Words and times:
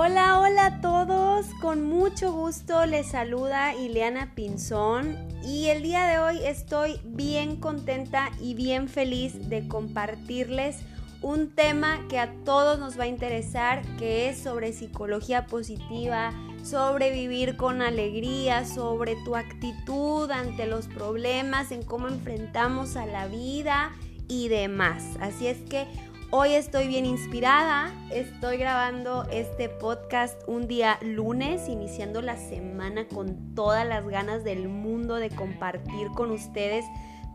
Hola, 0.00 0.38
hola 0.38 0.66
a 0.66 0.80
todos. 0.80 1.46
Con 1.60 1.82
mucho 1.82 2.30
gusto 2.30 2.86
les 2.86 3.08
saluda 3.08 3.74
Ileana 3.74 4.32
Pinzón 4.36 5.16
y 5.42 5.66
el 5.70 5.82
día 5.82 6.06
de 6.06 6.20
hoy 6.20 6.38
estoy 6.44 7.00
bien 7.04 7.56
contenta 7.56 8.30
y 8.40 8.54
bien 8.54 8.86
feliz 8.86 9.48
de 9.48 9.66
compartirles 9.66 10.76
un 11.20 11.50
tema 11.50 11.98
que 12.08 12.20
a 12.20 12.32
todos 12.44 12.78
nos 12.78 12.96
va 12.96 13.04
a 13.04 13.08
interesar, 13.08 13.82
que 13.98 14.28
es 14.28 14.38
sobre 14.38 14.72
psicología 14.72 15.46
positiva, 15.46 16.32
sobre 16.62 17.10
vivir 17.10 17.56
con 17.56 17.82
alegría, 17.82 18.64
sobre 18.66 19.16
tu 19.24 19.34
actitud 19.34 20.30
ante 20.30 20.68
los 20.68 20.86
problemas, 20.86 21.72
en 21.72 21.82
cómo 21.82 22.06
enfrentamos 22.06 22.94
a 22.94 23.04
la 23.04 23.26
vida 23.26 23.90
y 24.28 24.46
demás. 24.46 25.02
Así 25.20 25.48
es 25.48 25.58
que 25.68 25.88
Hoy 26.30 26.52
estoy 26.52 26.88
bien 26.88 27.06
inspirada, 27.06 27.90
estoy 28.10 28.58
grabando 28.58 29.24
este 29.30 29.70
podcast 29.70 30.38
un 30.46 30.68
día 30.68 30.98
lunes, 31.00 31.70
iniciando 31.70 32.20
la 32.20 32.36
semana 32.36 33.08
con 33.08 33.54
todas 33.54 33.88
las 33.88 34.06
ganas 34.06 34.44
del 34.44 34.68
mundo 34.68 35.14
de 35.14 35.30
compartir 35.30 36.08
con 36.08 36.30
ustedes 36.30 36.84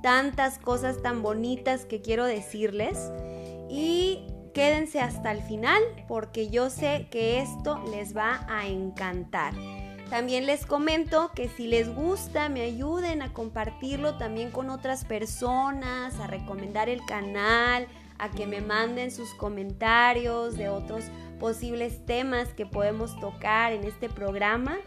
tantas 0.03 0.59
cosas 0.59 1.01
tan 1.01 1.23
bonitas 1.23 1.85
que 1.85 2.03
quiero 2.03 2.25
decirles. 2.25 3.11
Y 3.67 4.27
quédense 4.53 5.01
hasta 5.01 5.31
el 5.31 5.41
final 5.41 5.81
porque 6.07 6.51
yo 6.51 6.69
sé 6.69 7.07
que 7.09 7.39
esto 7.39 7.83
les 7.89 8.15
va 8.15 8.45
a 8.47 8.67
encantar. 8.67 9.55
También 10.11 10.45
les 10.45 10.67
comento 10.67 11.31
que 11.33 11.49
si 11.49 11.65
les 11.65 11.89
gusta 11.95 12.47
me 12.47 12.61
ayuden 12.61 13.23
a 13.23 13.33
compartirlo 13.33 14.19
también 14.19 14.51
con 14.51 14.69
otras 14.69 15.03
personas, 15.03 16.19
a 16.19 16.27
recomendar 16.27 16.89
el 16.89 17.03
canal, 17.07 17.87
a 18.19 18.29
que 18.29 18.47
me 18.47 18.61
manden 18.61 19.11
sus 19.11 19.33
comentarios 19.33 20.57
de 20.57 20.69
otros 20.69 21.05
posibles 21.39 22.05
temas 22.05 22.53
que 22.53 22.65
podemos 22.65 23.19
tocar 23.19 23.73
en 23.73 23.83
este 23.83 24.09
programa 24.09 24.77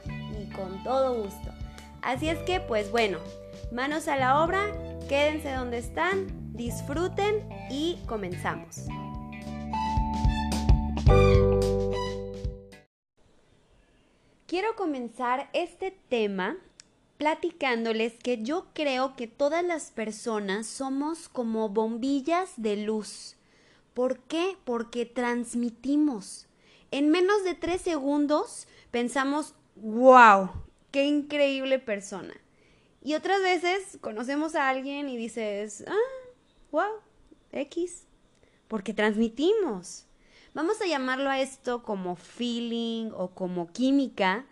y 0.40 0.50
con 0.52 0.82
todo 0.82 1.22
gusto. 1.22 1.50
Así 2.02 2.28
es 2.28 2.38
que, 2.40 2.60
pues 2.60 2.90
bueno, 2.90 3.18
manos 3.72 4.08
a 4.08 4.16
la 4.16 4.42
obra, 4.42 4.66
quédense 5.08 5.52
donde 5.52 5.78
están, 5.78 6.26
disfruten 6.52 7.48
y 7.68 7.98
comenzamos. 8.06 8.86
Quiero 14.46 14.76
comenzar 14.76 15.50
este 15.52 15.90
tema 15.90 16.56
platicándoles 17.18 18.14
que 18.14 18.42
yo 18.42 18.66
creo 18.74 19.16
que 19.16 19.26
todas 19.26 19.64
las 19.64 19.90
personas 19.90 20.66
somos 20.66 21.28
como 21.28 21.68
bombillas 21.68 22.52
de 22.56 22.76
luz. 22.76 23.36
¿Por 23.94 24.18
qué? 24.20 24.56
Porque 24.64 25.06
transmitimos. 25.06 26.46
En 26.90 27.10
menos 27.10 27.44
de 27.44 27.54
tres 27.54 27.80
segundos 27.80 28.68
pensamos, 28.90 29.54
wow, 29.76 30.50
qué 30.90 31.06
increíble 31.06 31.78
persona. 31.78 32.34
Y 33.02 33.14
otras 33.14 33.40
veces 33.40 33.98
conocemos 34.00 34.54
a 34.54 34.68
alguien 34.68 35.08
y 35.08 35.16
dices, 35.16 35.84
ah, 35.86 36.30
wow, 36.72 37.00
X, 37.52 38.04
porque 38.68 38.92
transmitimos. 38.92 40.06
Vamos 40.54 40.80
a 40.80 40.86
llamarlo 40.86 41.30
a 41.30 41.40
esto 41.40 41.82
como 41.82 42.16
feeling 42.16 43.10
o 43.14 43.28
como 43.28 43.72
química, 43.72 44.46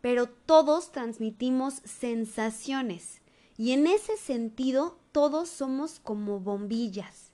pero 0.00 0.28
todos 0.28 0.92
transmitimos 0.92 1.74
sensaciones 1.84 3.20
y 3.56 3.72
en 3.72 3.86
ese 3.86 4.16
sentido 4.16 4.98
todos 5.12 5.48
somos 5.48 5.98
como 5.98 6.38
bombillas. 6.38 7.32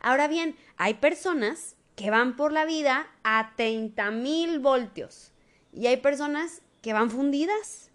Ahora 0.00 0.28
bien, 0.28 0.56
hay 0.76 0.94
personas 0.94 1.76
que 1.96 2.10
van 2.10 2.36
por 2.36 2.52
la 2.52 2.64
vida 2.64 3.06
a 3.22 3.54
30 3.56 4.10
mil 4.10 4.60
voltios 4.60 5.32
y 5.72 5.86
hay 5.86 5.96
personas 5.96 6.62
que 6.82 6.92
van 6.92 7.10
fundidas. 7.10 7.90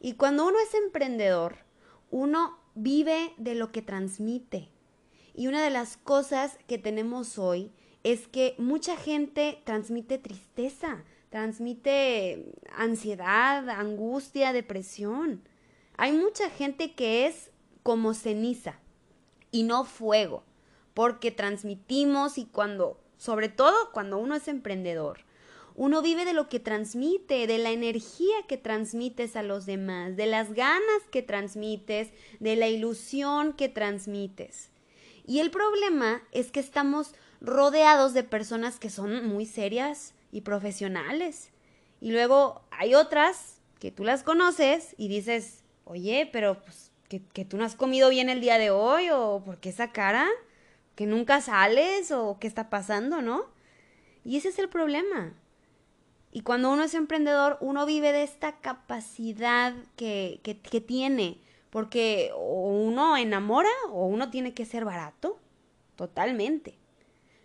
Y 0.00 0.14
cuando 0.14 0.46
uno 0.46 0.58
es 0.60 0.74
emprendedor, 0.74 1.58
uno 2.10 2.58
vive 2.74 3.34
de 3.36 3.54
lo 3.54 3.72
que 3.72 3.82
transmite. 3.82 4.70
Y 5.34 5.46
una 5.46 5.62
de 5.62 5.70
las 5.70 5.96
cosas 5.96 6.58
que 6.66 6.78
tenemos 6.78 7.38
hoy 7.38 7.72
es 8.04 8.26
que 8.28 8.54
mucha 8.58 8.96
gente 8.96 9.60
transmite 9.64 10.18
tristeza, 10.18 11.04
transmite 11.32 12.52
ansiedad, 12.76 13.66
angustia, 13.70 14.52
depresión. 14.52 15.42
Hay 15.96 16.12
mucha 16.12 16.50
gente 16.50 16.92
que 16.92 17.26
es 17.26 17.50
como 17.82 18.12
ceniza 18.12 18.78
y 19.50 19.62
no 19.62 19.86
fuego, 19.86 20.44
porque 20.92 21.30
transmitimos 21.30 22.36
y 22.36 22.44
cuando, 22.44 23.00
sobre 23.16 23.48
todo 23.48 23.92
cuando 23.92 24.18
uno 24.18 24.34
es 24.34 24.46
emprendedor, 24.46 25.20
uno 25.74 26.02
vive 26.02 26.26
de 26.26 26.34
lo 26.34 26.50
que 26.50 26.60
transmite, 26.60 27.46
de 27.46 27.56
la 27.56 27.70
energía 27.70 28.36
que 28.46 28.58
transmites 28.58 29.34
a 29.34 29.42
los 29.42 29.64
demás, 29.64 30.16
de 30.16 30.26
las 30.26 30.52
ganas 30.52 31.02
que 31.10 31.22
transmites, 31.22 32.10
de 32.40 32.56
la 32.56 32.68
ilusión 32.68 33.54
que 33.54 33.70
transmites. 33.70 34.68
Y 35.26 35.38
el 35.38 35.50
problema 35.50 36.22
es 36.30 36.52
que 36.52 36.60
estamos 36.60 37.14
rodeados 37.40 38.12
de 38.12 38.22
personas 38.22 38.78
que 38.78 38.90
son 38.90 39.26
muy 39.26 39.46
serias, 39.46 40.12
y 40.32 40.40
profesionales. 40.40 41.50
Y 42.00 42.10
luego 42.10 42.62
hay 42.72 42.96
otras 42.96 43.60
que 43.78 43.92
tú 43.92 44.02
las 44.02 44.24
conoces 44.24 44.96
y 44.98 45.06
dices, 45.06 45.62
oye, 45.84 46.28
pero 46.32 46.60
pues 46.64 46.90
que, 47.08 47.22
que 47.22 47.44
tú 47.44 47.56
no 47.56 47.64
has 47.64 47.76
comido 47.76 48.10
bien 48.10 48.28
el 48.28 48.40
día 48.40 48.58
de 48.58 48.70
hoy 48.70 49.10
o 49.10 49.42
por 49.44 49.58
qué 49.58 49.68
esa 49.68 49.92
cara, 49.92 50.26
que 50.96 51.06
nunca 51.06 51.40
sales 51.40 52.10
o 52.10 52.38
qué 52.40 52.48
está 52.48 52.70
pasando, 52.70 53.22
¿no? 53.22 53.44
Y 54.24 54.36
ese 54.36 54.48
es 54.48 54.58
el 54.58 54.68
problema. 54.68 55.34
Y 56.32 56.40
cuando 56.40 56.72
uno 56.72 56.82
es 56.82 56.94
emprendedor, 56.94 57.58
uno 57.60 57.84
vive 57.84 58.10
de 58.12 58.22
esta 58.22 58.58
capacidad 58.60 59.74
que, 59.96 60.40
que, 60.42 60.58
que, 60.58 60.80
tiene, 60.80 61.38
porque 61.70 62.30
o 62.34 62.70
uno 62.70 63.18
enamora 63.18 63.68
o 63.90 64.06
uno 64.06 64.30
tiene 64.30 64.54
que 64.54 64.64
ser 64.64 64.84
barato, 64.86 65.38
totalmente. 65.94 66.78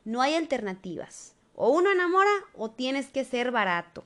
No 0.06 0.22
hay 0.22 0.36
alternativas. 0.36 1.37
O 1.59 1.72
uno 1.72 1.91
enamora 1.91 2.29
o 2.53 2.69
tienes 2.69 3.07
que 3.07 3.25
ser 3.25 3.50
barato. 3.50 4.06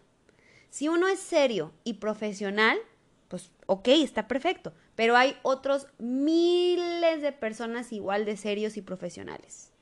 Si 0.70 0.88
uno 0.88 1.10
es 1.10 1.20
serio 1.20 1.74
y 1.84 1.96
profesional, 1.96 2.80
pues 3.28 3.52
ok, 3.66 3.90
está 3.90 4.30
perfecto. 4.30 4.72
Pero 4.96 5.18
hay 5.18 5.36
otros 5.44 5.86
miles 6.00 7.22
de 7.22 7.34
personas 7.34 7.92
igual 7.92 8.24
de 8.24 8.38
serios 8.38 8.78
y 8.78 8.82
profesionales. 8.82 9.74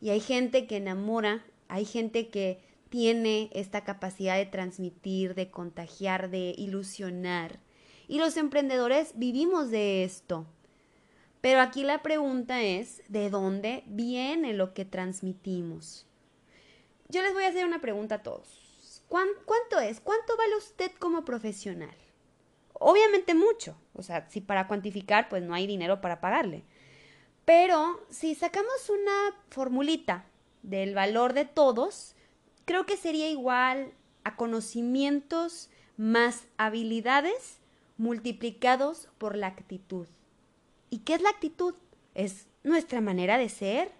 Y 0.00 0.08
hay 0.08 0.20
gente 0.20 0.66
que 0.66 0.78
enamora, 0.78 1.44
hay 1.68 1.84
gente 1.84 2.28
que 2.28 2.60
tiene 2.88 3.50
esta 3.52 3.84
capacidad 3.84 4.38
de 4.38 4.46
transmitir, 4.46 5.34
de 5.34 5.50
contagiar, 5.50 6.30
de 6.30 6.54
ilusionar. 6.56 7.60
Y 8.08 8.20
los 8.20 8.38
emprendedores 8.38 9.12
vivimos 9.16 9.70
de 9.70 10.02
esto. 10.02 10.46
Pero 11.42 11.60
aquí 11.60 11.82
la 11.82 12.02
pregunta 12.02 12.62
es, 12.62 13.02
¿de 13.08 13.28
dónde 13.28 13.84
viene 13.86 14.54
lo 14.54 14.72
que 14.72 14.86
transmitimos? 14.86 16.06
Yo 17.12 17.22
les 17.22 17.34
voy 17.34 17.44
a 17.44 17.48
hacer 17.48 17.66
una 17.66 17.80
pregunta 17.80 18.16
a 18.16 18.22
todos. 18.22 19.04
¿Cuánto 19.06 19.78
es? 19.78 20.00
¿Cuánto 20.00 20.34
vale 20.38 20.56
usted 20.56 20.90
como 20.98 21.26
profesional? 21.26 21.94
Obviamente 22.72 23.34
mucho. 23.34 23.76
O 23.92 24.02
sea, 24.02 24.28
si 24.30 24.40
para 24.40 24.66
cuantificar, 24.66 25.28
pues 25.28 25.42
no 25.42 25.52
hay 25.52 25.66
dinero 25.66 26.00
para 26.00 26.22
pagarle. 26.22 26.64
Pero 27.44 28.00
si 28.08 28.34
sacamos 28.34 28.88
una 28.88 29.36
formulita 29.50 30.24
del 30.62 30.94
valor 30.94 31.34
de 31.34 31.44
todos, 31.44 32.16
creo 32.64 32.86
que 32.86 32.96
sería 32.96 33.28
igual 33.28 33.92
a 34.24 34.36
conocimientos 34.36 35.68
más 35.98 36.46
habilidades 36.56 37.58
multiplicados 37.98 39.10
por 39.18 39.36
la 39.36 39.48
actitud. 39.48 40.06
¿Y 40.88 41.00
qué 41.00 41.14
es 41.14 41.20
la 41.20 41.28
actitud? 41.28 41.74
Es 42.14 42.46
nuestra 42.62 43.02
manera 43.02 43.36
de 43.36 43.50
ser, 43.50 43.92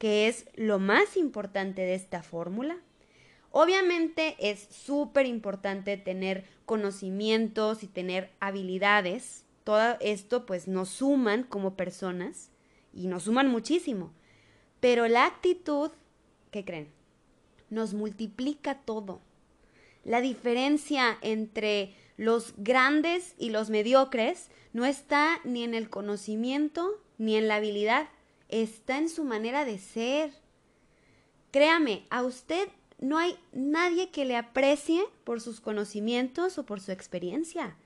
que 0.00 0.28
es 0.28 0.46
lo 0.54 0.78
más 0.78 1.18
importante 1.18 1.82
de 1.82 1.94
esta 1.94 2.22
fórmula. 2.22 2.78
Obviamente 3.50 4.34
es 4.38 4.66
súper 4.70 5.26
importante 5.26 5.98
tener 5.98 6.46
conocimientos 6.64 7.82
y 7.82 7.86
tener 7.86 8.30
habilidades. 8.40 9.44
Todo 9.62 9.98
esto 10.00 10.46
pues 10.46 10.68
nos 10.68 10.88
suman 10.88 11.42
como 11.42 11.76
personas 11.76 12.50
y 12.94 13.08
nos 13.08 13.24
suman 13.24 13.48
muchísimo. 13.48 14.10
Pero 14.80 15.06
la 15.06 15.26
actitud, 15.26 15.90
¿qué 16.50 16.64
creen? 16.64 16.88
Nos 17.68 17.92
multiplica 17.92 18.78
todo. 18.78 19.20
La 20.02 20.22
diferencia 20.22 21.18
entre 21.20 21.94
los 22.16 22.54
grandes 22.56 23.34
y 23.36 23.50
los 23.50 23.68
mediocres 23.68 24.48
no 24.72 24.86
está 24.86 25.40
ni 25.44 25.62
en 25.62 25.74
el 25.74 25.90
conocimiento 25.90 27.02
ni 27.18 27.36
en 27.36 27.48
la 27.48 27.56
habilidad, 27.56 28.08
está 28.50 28.98
en 28.98 29.08
su 29.08 29.24
manera 29.24 29.64
de 29.64 29.78
ser. 29.78 30.32
Créame, 31.50 32.04
a 32.10 32.22
usted 32.22 32.68
no 32.98 33.18
hay 33.18 33.38
nadie 33.52 34.10
que 34.10 34.24
le 34.24 34.36
aprecie 34.36 35.02
por 35.24 35.40
sus 35.40 35.60
conocimientos 35.60 36.58
o 36.58 36.66
por 36.66 36.80
su 36.80 36.92
experiencia. 36.92 37.76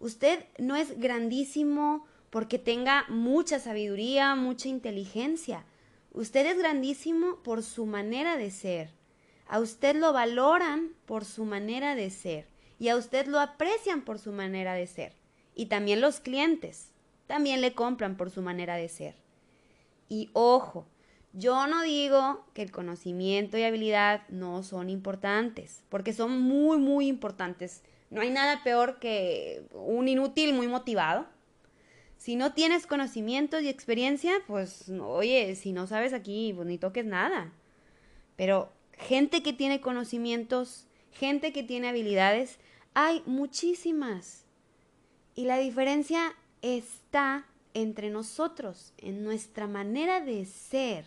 Usted 0.00 0.44
no 0.58 0.76
es 0.76 0.98
grandísimo 0.98 2.06
porque 2.30 2.58
tenga 2.58 3.04
mucha 3.08 3.58
sabiduría, 3.58 4.34
mucha 4.34 4.68
inteligencia. 4.68 5.64
Usted 6.12 6.46
es 6.46 6.58
grandísimo 6.58 7.36
por 7.42 7.62
su 7.62 7.86
manera 7.86 8.36
de 8.36 8.50
ser. 8.50 8.90
A 9.48 9.60
usted 9.60 9.96
lo 9.96 10.12
valoran 10.12 10.92
por 11.04 11.24
su 11.24 11.44
manera 11.44 11.94
de 11.94 12.10
ser 12.10 12.48
y 12.78 12.88
a 12.88 12.96
usted 12.96 13.26
lo 13.26 13.38
aprecian 13.38 14.02
por 14.02 14.18
su 14.18 14.32
manera 14.32 14.74
de 14.74 14.86
ser. 14.86 15.12
Y 15.54 15.66
también 15.66 16.00
los 16.00 16.20
clientes 16.20 16.92
también 17.26 17.60
le 17.60 17.74
compran 17.74 18.16
por 18.16 18.30
su 18.30 18.42
manera 18.42 18.76
de 18.76 18.88
ser. 18.88 19.25
Y 20.08 20.30
ojo, 20.32 20.86
yo 21.32 21.66
no 21.66 21.82
digo 21.82 22.44
que 22.54 22.62
el 22.62 22.70
conocimiento 22.70 23.58
y 23.58 23.62
habilidad 23.62 24.26
no 24.28 24.62
son 24.62 24.88
importantes, 24.88 25.82
porque 25.88 26.12
son 26.12 26.40
muy, 26.40 26.78
muy 26.78 27.08
importantes. 27.08 27.82
No 28.10 28.20
hay 28.20 28.30
nada 28.30 28.62
peor 28.64 28.98
que 28.98 29.62
un 29.72 30.08
inútil 30.08 30.54
muy 30.54 30.68
motivado. 30.68 31.26
Si 32.16 32.36
no 32.36 32.54
tienes 32.54 32.86
conocimientos 32.86 33.62
y 33.62 33.68
experiencia, 33.68 34.32
pues 34.46 34.88
oye, 34.88 35.54
si 35.56 35.72
no 35.72 35.86
sabes 35.86 36.14
aquí, 36.14 36.52
pues 36.54 36.66
ni 36.66 36.78
toques 36.78 37.04
nada. 37.04 37.52
Pero 38.36 38.72
gente 38.92 39.42
que 39.42 39.52
tiene 39.52 39.80
conocimientos, 39.80 40.86
gente 41.12 41.52
que 41.52 41.62
tiene 41.62 41.88
habilidades, 41.88 42.58
hay 42.94 43.22
muchísimas. 43.26 44.46
Y 45.34 45.44
la 45.44 45.58
diferencia 45.58 46.34
está 46.62 47.46
entre 47.76 48.08
nosotros, 48.08 48.94
en 48.96 49.22
nuestra 49.22 49.66
manera 49.66 50.22
de 50.22 50.46
ser. 50.46 51.04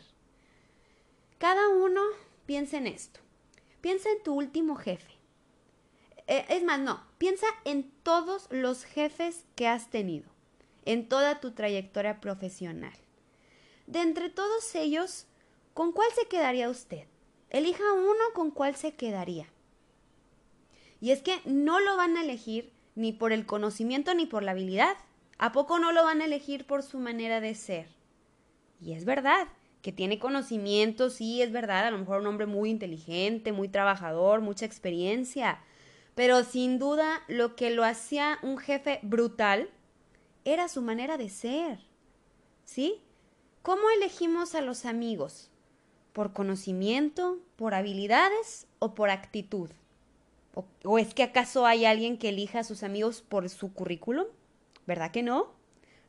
Cada 1.39 1.67
uno 1.69 2.01
piensa 2.45 2.77
en 2.77 2.85
esto. 2.85 3.21
Piensa 3.81 4.07
en 4.11 4.21
tu 4.21 4.35
último 4.35 4.75
jefe. 4.75 5.13
Eh, 6.27 6.45
es 6.49 6.63
más, 6.63 6.79
no, 6.79 7.03
piensa 7.17 7.47
en 7.65 7.89
todos 8.03 8.45
los 8.51 8.83
jefes 8.83 9.45
que 9.55 9.67
has 9.67 9.89
tenido, 9.89 10.29
en 10.85 11.09
toda 11.09 11.39
tu 11.39 11.53
trayectoria 11.53 12.21
profesional. 12.21 12.93
De 13.87 14.01
entre 14.01 14.29
todos 14.29 14.75
ellos, 14.75 15.25
¿con 15.73 15.91
cuál 15.91 16.11
se 16.13 16.27
quedaría 16.27 16.69
usted? 16.69 17.07
Elija 17.49 17.93
uno 17.93 18.23
con 18.35 18.51
cuál 18.51 18.75
se 18.75 18.93
quedaría. 18.93 19.47
Y 21.01 21.09
es 21.09 21.23
que 21.23 21.41
no 21.45 21.79
lo 21.79 21.97
van 21.97 22.15
a 22.15 22.21
elegir 22.21 22.71
ni 22.93 23.11
por 23.11 23.31
el 23.31 23.47
conocimiento 23.47 24.13
ni 24.13 24.27
por 24.27 24.43
la 24.43 24.51
habilidad. 24.51 24.95
¿A 25.39 25.51
poco 25.53 25.79
no 25.79 25.91
lo 25.91 26.03
van 26.03 26.21
a 26.21 26.25
elegir 26.25 26.67
por 26.67 26.83
su 26.83 26.99
manera 26.99 27.39
de 27.39 27.55
ser? 27.55 27.87
Y 28.81 28.93
es 28.93 29.05
verdad, 29.05 29.47
que 29.81 29.91
tiene 29.91 30.19
conocimiento, 30.19 31.09
sí, 31.09 31.41
es 31.41 31.51
verdad, 31.51 31.87
a 31.87 31.91
lo 31.91 31.97
mejor 31.97 32.19
un 32.19 32.27
hombre 32.27 32.45
muy 32.45 32.69
inteligente, 32.69 33.53
muy 33.53 33.69
trabajador, 33.69 34.41
mucha 34.41 34.65
experiencia, 34.65 35.59
pero 36.13 36.43
sin 36.43 36.77
duda 36.77 37.23
lo 37.29 37.55
que 37.55 37.69
lo 37.69 37.85
hacía 37.85 38.37
un 38.41 38.57
jefe 38.57 38.99
brutal 39.01 39.69
era 40.43 40.67
su 40.67 40.81
manera 40.81 41.17
de 41.17 41.29
ser. 41.29 41.79
¿Sí? 42.65 43.01
¿Cómo 43.61 43.89
elegimos 43.89 44.55
a 44.55 44.61
los 44.61 44.85
amigos? 44.85 45.49
¿Por 46.11 46.33
conocimiento, 46.33 47.39
por 47.55 47.73
habilidades 47.73 48.67
o 48.79 48.93
por 48.93 49.09
actitud? 49.09 49.69
¿O, 50.83 50.99
es 50.99 51.13
que 51.13 51.23
acaso 51.23 51.65
hay 51.65 51.85
alguien 51.85 52.17
que 52.17 52.29
elija 52.29 52.59
a 52.59 52.63
sus 52.65 52.83
amigos 52.83 53.21
por 53.21 53.47
su 53.49 53.71
currículum? 53.71 54.25
¿Verdad 54.89 55.11
que 55.11 55.21
no? 55.21 55.53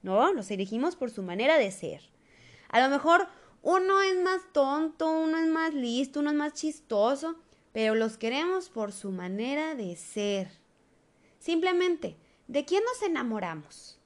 No, 0.03 0.33
los 0.33 0.51
elegimos 0.51 0.97
por 0.97 1.11
su 1.11 1.23
manera 1.23 1.59
de 1.59 1.71
ser. 1.71 2.01
A 2.71 2.81
lo 2.81 2.89
mejor 2.89 3.29
uno 3.61 4.01
es 4.01 4.19
más 4.19 4.41
tonto, 4.55 5.11
uno 5.11 5.37
es 5.37 5.49
más 5.49 5.75
listo, 5.75 6.21
uno 6.21 6.31
es 6.31 6.37
más 6.37 6.55
chistoso, 6.55 7.37
pero 7.73 7.95
los 7.95 8.17
queremos 8.17 8.71
por 8.71 8.93
su 8.93 9.11
manera 9.11 9.75
de 9.75 9.97
ser. 9.97 10.49
Simplemente, 11.39 12.17
¿de 12.49 12.65
quién 12.65 12.83
nos 12.85 13.03
enamoramos? 13.03 13.99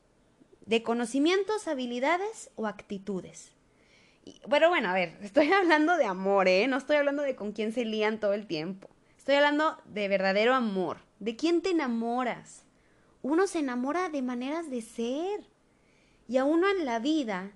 ¿De 0.66 0.82
conocimientos, 0.82 1.68
habilidades 1.68 2.50
o 2.56 2.66
actitudes? 2.66 3.52
pero 4.50 4.70
bueno, 4.70 4.88
a 4.88 4.94
ver, 4.94 5.16
estoy 5.22 5.52
hablando 5.52 5.96
de 5.96 6.06
amor, 6.06 6.48
¿eh? 6.48 6.66
No 6.66 6.78
estoy 6.78 6.96
hablando 6.96 7.22
de 7.22 7.36
con 7.36 7.52
quién 7.52 7.72
se 7.72 7.84
lían 7.84 8.18
todo 8.18 8.34
el 8.34 8.48
tiempo. 8.48 8.88
Estoy 9.16 9.36
hablando 9.36 9.78
de 9.84 10.08
verdadero 10.08 10.52
amor. 10.52 10.96
¿De 11.20 11.36
quién 11.36 11.62
te 11.62 11.70
enamoras? 11.70 12.63
Uno 13.24 13.46
se 13.46 13.60
enamora 13.60 14.10
de 14.10 14.20
maneras 14.20 14.68
de 14.68 14.82
ser. 14.82 15.48
Y 16.28 16.36
a 16.36 16.44
uno 16.44 16.68
en 16.68 16.84
la 16.84 16.98
vida 16.98 17.52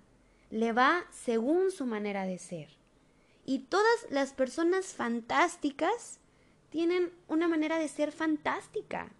le 0.49 0.73
va 0.73 1.05
según 1.11 1.71
su 1.71 1.85
manera 1.85 2.25
de 2.25 2.39
ser. 2.39 2.71
Y 3.45 3.59
todas 3.59 4.07
las 4.09 4.33
personas 4.33 4.95
fantásticas 4.95 6.21
tienen 6.71 7.13
una 7.29 7.49
manera 7.49 7.79
de 7.79 7.89
ser 7.89 8.13
fantástica. 8.13 9.13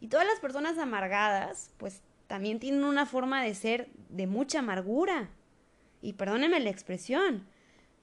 Y 0.00 0.08
todas 0.08 0.26
las 0.26 0.40
personas 0.40 0.78
amargadas, 0.78 1.70
pues 1.76 2.00
también 2.28 2.60
tienen 2.60 2.84
una 2.84 3.04
forma 3.04 3.42
de 3.42 3.54
ser 3.54 3.90
de 4.08 4.26
mucha 4.26 4.60
amargura. 4.60 5.28
Y 6.00 6.14
perdónenme 6.14 6.60
la 6.60 6.70
expresión, 6.70 7.46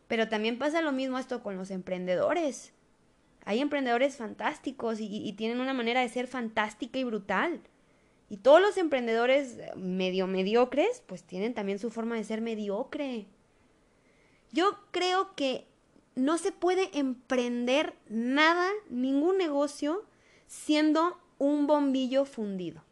pero 0.08 0.30
también 0.30 0.60
pasa 0.60 0.84
lo 0.84 0.92
mismo 0.92 1.18
esto 1.18 1.42
con 1.42 1.58
los 1.58 1.72
emprendedores. 1.72 2.74
Hay 3.44 3.60
emprendedores 3.60 4.18
fantásticos 4.18 5.00
y, 5.00 5.08
y, 5.08 5.34
tienen 5.34 5.62
una 5.62 5.74
manera 5.74 6.02
de 6.02 6.10
ser 6.10 6.28
fantástica 6.28 7.00
y 7.00 7.04
brutal. 7.04 7.60
Y 8.30 8.38
todos 8.38 8.62
los 8.62 8.78
emprendedores 8.78 9.58
medio 9.76 10.28
mediocres, 10.28 11.02
pues 11.06 11.24
tienen 11.24 11.54
también 11.54 11.80
su 11.80 11.90
forma 11.90 12.16
de 12.16 12.24
ser 12.24 12.42
mediocre. 12.42 13.26
Yo 14.52 14.78
creo 14.92 15.36
que 15.36 15.66
no 16.16 16.38
se 16.38 16.52
puede 16.52 16.98
emprender 16.98 17.94
nada, 18.10 18.70
ningún 18.90 19.38
negocio, 19.38 20.04
siendo 20.48 21.18
un 21.38 21.68
bombillo 21.68 22.26
fundido. 22.26 22.84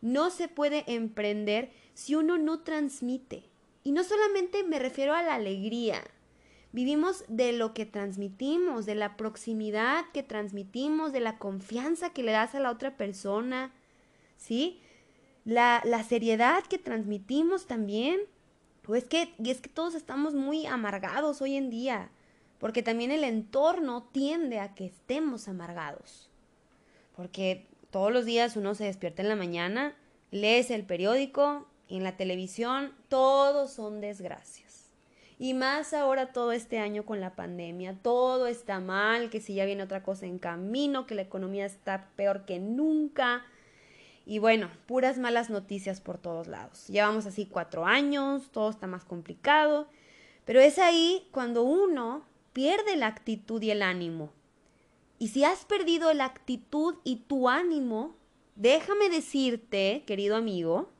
No 0.00 0.30
se 0.30 0.48
puede 0.48 0.84
emprender 0.86 1.70
si 1.94 2.14
uno 2.14 2.38
no 2.38 2.60
transmite. 2.60 3.44
Y 3.84 3.92
no 3.92 4.04
solamente 4.04 4.62
me 4.64 4.78
refiero 4.78 5.14
a 5.14 5.22
la 5.22 5.34
alegría, 5.34 6.02
Vivimos 6.70 7.24
de 7.28 7.52
lo 7.52 7.72
que 7.72 7.86
transmitimos, 7.86 8.84
de 8.84 8.94
la 8.94 9.16
proximidad 9.16 10.04
que 10.12 10.22
transmitimos, 10.22 11.12
de 11.12 11.20
la 11.20 11.38
confianza 11.38 12.10
que 12.10 12.22
le 12.22 12.32
das 12.32 12.54
a 12.54 12.60
la 12.60 12.70
otra 12.70 12.96
persona, 12.98 13.72
¿sí? 14.38 14.80
La, 15.44 15.82
la 15.84 16.02
seriedad 16.02 16.64
que 16.64 16.78
transmitimos 16.78 17.66
también. 17.66 18.20
O 18.86 18.94
es 18.94 19.04
que, 19.04 19.34
y 19.38 19.50
es 19.50 19.60
que 19.60 19.68
todos 19.68 19.94
estamos 19.94 20.32
muy 20.32 20.64
amargados 20.64 21.42
hoy 21.42 21.56
en 21.56 21.68
día, 21.68 22.10
porque 22.58 22.82
también 22.82 23.10
el 23.10 23.22
entorno 23.22 24.08
tiende 24.12 24.60
a 24.60 24.74
que 24.74 24.86
estemos 24.86 25.46
amargados. 25.46 26.30
Porque 27.14 27.66
todos 27.90 28.10
los 28.10 28.24
días 28.24 28.56
uno 28.56 28.74
se 28.74 28.84
despierta 28.84 29.20
en 29.20 29.28
la 29.28 29.36
mañana, 29.36 29.94
lees 30.30 30.70
el 30.70 30.86
periódico, 30.86 31.66
en 31.88 32.02
la 32.02 32.16
televisión, 32.16 32.94
todos 33.08 33.72
son 33.72 34.00
desgracias. 34.00 34.68
Y 35.38 35.54
más 35.54 35.94
ahora 35.94 36.32
todo 36.32 36.52
este 36.52 36.78
año 36.78 37.06
con 37.06 37.20
la 37.20 37.36
pandemia, 37.36 37.96
todo 38.02 38.46
está 38.46 38.80
mal, 38.80 39.30
que 39.30 39.40
si 39.40 39.54
ya 39.54 39.64
viene 39.66 39.84
otra 39.84 40.02
cosa 40.02 40.26
en 40.26 40.38
camino, 40.38 41.06
que 41.06 41.14
la 41.14 41.22
economía 41.22 41.64
está 41.64 42.08
peor 42.16 42.44
que 42.44 42.58
nunca. 42.58 43.44
Y 44.28 44.40
bueno, 44.40 44.68
puras 44.84 45.16
malas 45.16 45.48
noticias 45.48 46.02
por 46.02 46.18
todos 46.18 46.48
lados. 46.48 46.86
Llevamos 46.88 47.24
así 47.24 47.46
cuatro 47.46 47.86
años, 47.86 48.50
todo 48.52 48.68
está 48.68 48.86
más 48.86 49.06
complicado. 49.06 49.88
Pero 50.44 50.60
es 50.60 50.78
ahí 50.78 51.26
cuando 51.32 51.62
uno 51.62 52.26
pierde 52.52 52.96
la 52.96 53.06
actitud 53.06 53.62
y 53.62 53.70
el 53.70 53.80
ánimo. 53.80 54.30
Y 55.18 55.28
si 55.28 55.44
has 55.44 55.64
perdido 55.64 56.12
la 56.12 56.26
actitud 56.26 56.96
y 57.04 57.24
tu 57.26 57.48
ánimo, 57.48 58.16
déjame 58.54 59.08
decirte, 59.08 60.04
querido 60.06 60.36
amigo, 60.36 60.90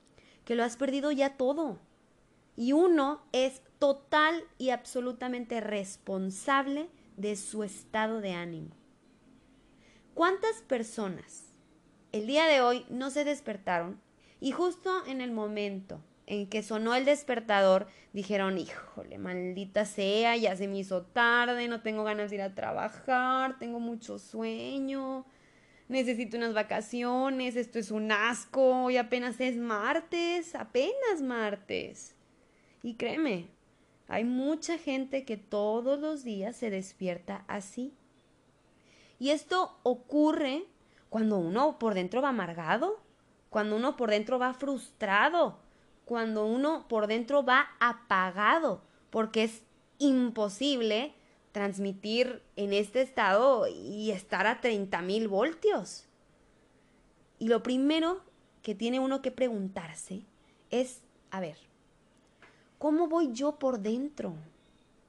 que 0.47 0.55
lo 0.55 0.65
has 0.65 0.79
perdido 0.79 1.13
ya 1.13 1.37
todo. 1.37 1.79
Y 2.57 2.73
uno 2.73 3.21
es 3.33 3.61
total 3.79 4.43
y 4.57 4.71
absolutamente 4.71 5.61
responsable 5.61 6.89
de 7.19 7.37
su 7.37 7.63
estado 7.63 8.23
de 8.23 8.33
ánimo. 8.33 8.71
¿Cuántas 10.15 10.63
personas 10.63 11.48
el 12.13 12.27
día 12.27 12.47
de 12.47 12.61
hoy 12.61 12.85
no 12.89 13.11
se 13.11 13.25
despertaron 13.25 14.01
y 14.41 14.53
justo 14.53 14.91
en 15.07 15.21
el 15.21 15.33
momento 15.33 16.01
en 16.27 16.47
que 16.47 16.63
sonó 16.63 16.95
el 16.95 17.07
despertador 17.07 17.87
dijeron, 18.13 18.59
híjole, 18.59 19.19
maldita 19.19 19.87
sea, 19.87 20.37
ya 20.37 20.55
se 20.57 20.69
me 20.69 20.79
hizo 20.79 21.03
tarde, 21.03 21.69
no 21.69 21.81
tengo 21.81 22.05
ganas 22.05 22.31
de 22.31 22.37
ir 22.37 22.43
a 22.43 22.55
trabajar, 22.55 23.59
tengo 23.59 23.81
mucho 23.81 24.19
sueño, 24.19 25.25
necesito 25.89 26.37
unas 26.37 26.53
vacaciones, 26.53 27.57
esto 27.57 27.79
es 27.79 27.91
un 27.91 28.13
asco, 28.13 28.85
hoy 28.85 28.99
apenas 28.99 29.41
es 29.41 29.57
martes, 29.57 30.55
apenas 30.55 31.23
martes. 31.23 32.15
Y 32.83 32.95
créeme, 32.95 33.47
hay 34.07 34.25
mucha 34.25 34.77
gente 34.77 35.25
que 35.25 35.39
todos 35.39 35.99
los 35.99 36.25
días 36.25 36.57
se 36.57 36.71
despierta 36.71 37.45
así. 37.49 37.95
Y 39.19 39.31
esto 39.31 39.79
ocurre 39.83 40.65
cuando 41.11 41.39
uno 41.39 41.79
por 41.79 41.95
dentro 41.95 42.23
va 42.23 42.31
amargado, 42.31 43.01
cuando 43.51 43.77
uno 43.77 43.97
por 43.97 44.11
dentro 44.11 44.39
va 44.39 44.55
frustrado, 44.55 45.59
cuando 46.05 46.47
uno 46.47 46.87
por 46.89 47.07
dentro 47.07 47.45
va 47.45 47.69
apagado, 47.81 48.83
porque 49.11 49.45
es 49.45 49.63
imposible 49.99 51.15
transmitir 51.53 52.43
en 52.57 52.73
este 52.73 53.03
estado 53.03 53.67
y 53.69 54.11
estar 54.11 54.47
a 54.47 54.61
30 54.61 55.01
mil 55.03 55.29
voltios. 55.29 56.07
Y 57.39 57.49
lo 57.49 57.63
primero 57.63 58.23
que 58.63 58.75
tiene 58.75 59.01
uno 59.01 59.23
que 59.23 59.31
preguntarse 59.31 60.25
es, 60.71 61.01
a 61.31 61.41
ver, 61.41 61.57
¿Cómo 62.79 63.09
voy 63.09 63.33
yo 63.33 63.59
por 63.59 63.81
dentro? 63.81 64.37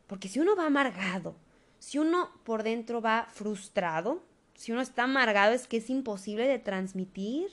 Porque 0.08 0.28
si 0.28 0.40
uno 0.40 0.56
va 0.56 0.66
amargado, 0.66 1.36
si 1.78 2.00
uno 2.00 2.32
por 2.44 2.64
dentro 2.64 3.00
va 3.00 3.28
frustrado, 3.30 4.24
si 4.60 4.74
uno 4.74 4.82
está 4.82 5.04
amargado, 5.04 5.54
es 5.54 5.68
que 5.68 5.78
es 5.78 5.90
imposible 5.90 6.46
de 6.46 6.60
transmitir. 6.60 7.50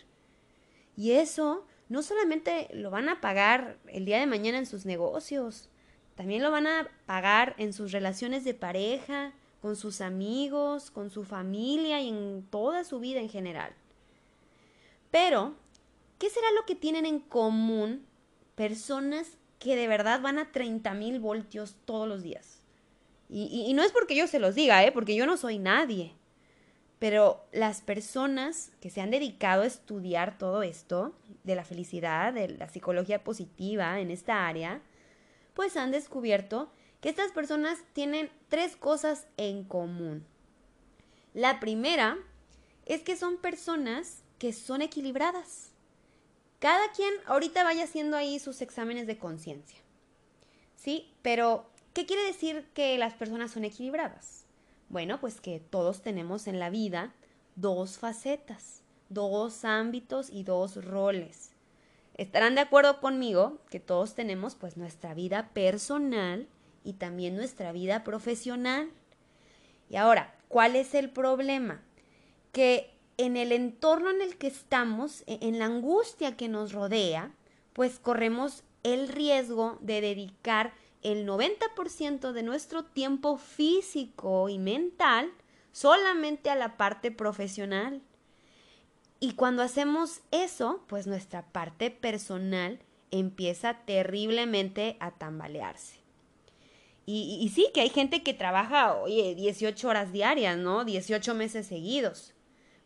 Y 0.97 1.13
eso 1.13 1.65
no 1.89 2.03
solamente 2.03 2.67
lo 2.73 2.91
van 2.91 3.09
a 3.09 3.21
pagar 3.21 3.79
el 3.87 4.05
día 4.05 4.19
de 4.19 4.27
mañana 4.27 4.59
en 4.59 4.67
sus 4.67 4.87
negocios, 4.87 5.71
también 6.17 6.43
lo 6.43 6.51
van 6.51 6.67
a 6.67 6.89
pagar 7.07 7.55
en 7.59 7.73
sus 7.73 7.93
relaciones 7.93 8.43
de 8.43 8.55
pareja, 8.55 9.35
con 9.63 9.77
sus 9.77 10.01
amigos, 10.01 10.91
con 10.91 11.11
su 11.11 11.23
familia 11.23 12.01
y 12.01 12.09
en 12.09 12.45
toda 12.51 12.83
su 12.83 12.99
vida 12.99 13.21
en 13.21 13.29
general. 13.29 13.73
Pero, 15.13 15.55
¿qué 16.19 16.29
será 16.29 16.51
lo 16.59 16.67
que 16.67 16.75
tienen 16.75 17.07
en 17.07 17.21
común 17.21 18.05
personas 18.57 19.39
que 19.61 19.77
de 19.77 19.87
verdad 19.87 20.21
van 20.21 20.41
a 20.41 20.51
30.000 20.51 21.21
voltios 21.21 21.77
todos 21.85 22.09
los 22.09 22.25
días? 22.25 22.63
Y, 23.29 23.73
no 23.75 23.85
es 23.85 23.93
porque 23.93 24.17
yo 24.17 24.27
se 24.27 24.41
los 24.41 24.57
diga, 24.57 24.85
¿eh? 24.85 24.91
porque 24.91 25.15
yo 25.15 25.25
no 25.25 25.37
soy 25.37 25.61
nadie. 25.61 26.17
Pero 26.99 27.45
las 27.53 27.83
personas 27.83 28.73
que 28.81 28.91
se 28.91 29.01
han 29.01 29.11
dedicado 29.11 29.63
a 29.63 29.67
estudiar 29.67 30.39
todo 30.39 30.63
esto, 30.63 31.15
de 31.45 31.55
la 31.55 31.65
felicidad, 31.65 32.33
de 32.33 32.49
la 32.49 32.69
psicología 32.69 33.23
positiva 33.23 34.01
en 34.01 34.11
esta 34.11 34.47
área, 34.47 34.81
pues 35.55 35.77
han 35.77 35.91
descubierto 35.91 36.71
que 37.01 37.09
estas 37.09 37.33
personas 37.33 37.79
tienen 37.93 38.31
tres 38.49 38.77
cosas 38.77 39.27
en 39.37 39.65
común. 39.65 40.25
La 41.35 41.61
primera 41.61 42.17
es 42.87 43.03
que 43.03 43.17
son 43.17 43.37
personas 43.37 44.23
que 44.39 44.53
son 44.53 44.81
equilibradas. 44.81 45.71
Cada 46.59 46.91
quien 46.93 47.13
ahorita 47.27 47.63
vaya 47.63 47.85
haciendo 47.85 48.17
ahí 48.17 48.39
sus 48.39 48.63
exámenes 48.63 49.07
de 49.07 49.19
conciencia. 49.19 49.79
¿Sí? 50.77 51.13
Pero 51.21 51.67
¿Qué 51.97 52.05
quiere 52.05 52.25
decir 52.25 52.67
que 52.75 52.99
las 52.99 53.15
personas 53.15 53.53
son 53.53 53.65
equilibradas? 53.65 54.45
Bueno, 54.89 55.21
pues 55.21 55.41
que 55.41 55.61
todos 55.61 56.03
tenemos 56.03 56.47
en 56.47 56.59
la 56.59 56.71
vida 56.71 57.13
dos 57.57 57.99
facetas, 57.99 58.83
dos 59.09 59.65
ámbitos 59.65 60.31
y 60.31 60.45
dos 60.45 60.85
roles. 60.85 61.51
Estarán 62.15 62.55
de 62.55 62.63
acuerdo 62.63 63.01
conmigo 63.01 63.59
que 63.71 63.81
todos 63.81 64.15
tenemos 64.15 64.55
pues 64.55 64.77
nuestra 64.77 65.13
vida 65.13 65.51
personal 65.53 66.49
y 66.85 66.95
también 66.95 67.37
nuestra 67.37 67.73
vida 67.73 68.05
profesional. 68.05 68.91
Y 69.91 69.97
ahora, 69.97 70.35
¿cuál 70.49 70.77
es 70.77 70.95
el 70.95 71.11
problema? 71.11 71.83
Que 72.53 72.95
en 73.19 73.37
el 73.37 73.53
entorno 73.53 74.11
en 74.11 74.23
el 74.23 74.37
que 74.37 74.47
estamos, 74.47 75.23
e-, 75.27 75.39
en 75.43 75.59
la 75.59 75.67
angustia 75.67 76.37
que 76.37 76.49
nos 76.49 76.73
rodea, 76.73 77.33
pues 77.73 77.99
corremos 77.99 78.63
el 78.83 79.09
riesgo 79.09 79.79
de 79.81 80.01
dedicar 80.01 80.73
el 81.07 81.25
90% 81.25 82.33
de 82.33 82.43
nuestro 82.43 82.85
tiempo 82.85 83.37
físico 83.39 84.49
y 84.49 84.59
mental 84.59 85.33
solamente 85.71 86.51
a 86.51 86.57
la 86.57 86.77
parte 86.77 87.13
profesional. 87.13 88.03
Y 89.21 89.35
cuando 89.35 89.63
hacemos 89.63 90.21
eso, 90.33 90.85
pues 90.89 91.07
nuestra 91.07 91.47
parte 91.53 91.93
personal 91.93 92.81
empieza 93.13 93.75
terriblemente 93.85 94.97
a 94.99 95.13
tambalearse. 95.13 96.01
Y, 97.09 97.53
sí, 97.55 97.69
que 97.73 97.83
hay 97.83 97.89
gente 97.89 98.25
que 98.25 98.35
trabaja, 98.35 98.97
oye, 98.97 99.37
18 99.37 99.89
horas 99.89 100.13
diarias, 100.13 100.59
¿no? 100.59 100.85
18 100.85 101.35
meses 101.35 101.69
seguidos. 101.69 102.35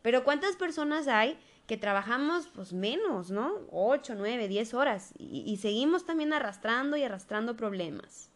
Pero 0.03 0.25
¿cuántas 0.25 0.57
personas 0.57 1.09
hay 1.09 1.39
que 1.71 1.77
trabajamos 1.77 2.49
pues 2.53 2.73
menos, 2.73 3.31
¿no? 3.31 3.53
8, 3.71 4.17
9, 4.19 4.49
10 4.49 4.75
horas 4.75 5.15
y, 5.17 5.57
seguimos 5.59 6.05
también 6.05 6.33
arrastrando 6.33 6.97
y 6.97 7.05
arrastrando 7.05 7.57
problemas. 7.57 8.29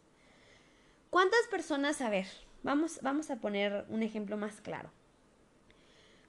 ¿Cuántas 1.11 1.45
personas, 1.50 2.00
a 2.00 2.11
ver, 2.11 2.29
vamos, 2.62 3.00
vamos 3.03 3.33
a 3.33 3.41
poner 3.41 3.87
un 3.88 4.05
ejemplo 4.05 4.37
más 4.37 4.61
claro. 4.61 4.93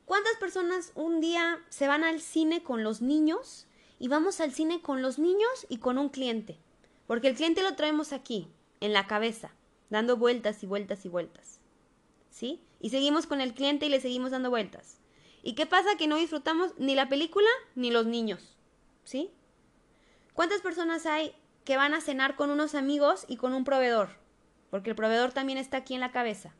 ¿Cuántas 0.06 0.36
personas 0.38 0.94
un 0.96 1.22
día 1.22 1.60
se 1.70 1.88
van 1.88 2.04
al 2.04 2.22
cine 2.22 2.64
con 2.64 2.84
los 2.84 3.04
niños 3.04 3.68
y 4.00 4.08
vamos 4.08 4.42
al 4.42 4.52
cine 4.52 4.82
con 4.82 5.04
los 5.04 5.20
niños 5.20 5.68
y 5.70 5.78
con 5.78 6.00
un 6.00 6.10
cliente? 6.10 6.58
Porque 7.06 7.28
el 7.28 7.36
cliente 7.36 7.62
lo 7.62 7.76
traemos 7.76 8.14
aquí, 8.14 8.48
en 8.80 8.94
la 8.94 9.06
cabeza, 9.06 9.52
dando 9.92 10.18
vueltas 10.18 10.64
y 10.64 10.66
vueltas 10.66 11.06
y 11.06 11.10
vueltas. 11.10 11.60
¿Sí? 12.32 12.64
Y 12.80 12.90
seguimos 12.90 13.28
con 13.28 13.42
el 13.42 13.54
cliente 13.54 13.86
y 13.86 13.90
le 13.90 14.02
seguimos 14.02 14.32
dando 14.32 14.50
vueltas. 14.50 15.05
¿Y 15.46 15.54
qué 15.54 15.68
pasa? 15.68 15.96
Que 15.96 16.08
no 16.08 16.16
disfrutamos 16.16 16.74
ni 16.80 16.96
la 16.96 17.08
película 17.08 17.48
ni 17.76 17.92
los 17.92 18.08
niños. 18.08 18.58
¿Sí? 19.04 19.32
¿Cuántas 20.34 20.62
personas 20.62 21.06
hay 21.06 21.36
que 21.66 21.78
van 21.78 21.94
a 21.94 22.02
cenar 22.02 22.36
con 22.36 22.50
unos 22.50 22.74
amigos 22.74 23.26
y 23.28 23.38
con 23.38 23.54
un 23.54 23.64
proveedor? 23.64 24.10
Porque 24.72 24.90
el 24.90 24.96
proveedor 24.96 25.34
también 25.34 25.60
está 25.60 25.78
aquí 25.78 25.94
en 25.94 26.00
la 26.00 26.12
cabeza. 26.12 26.56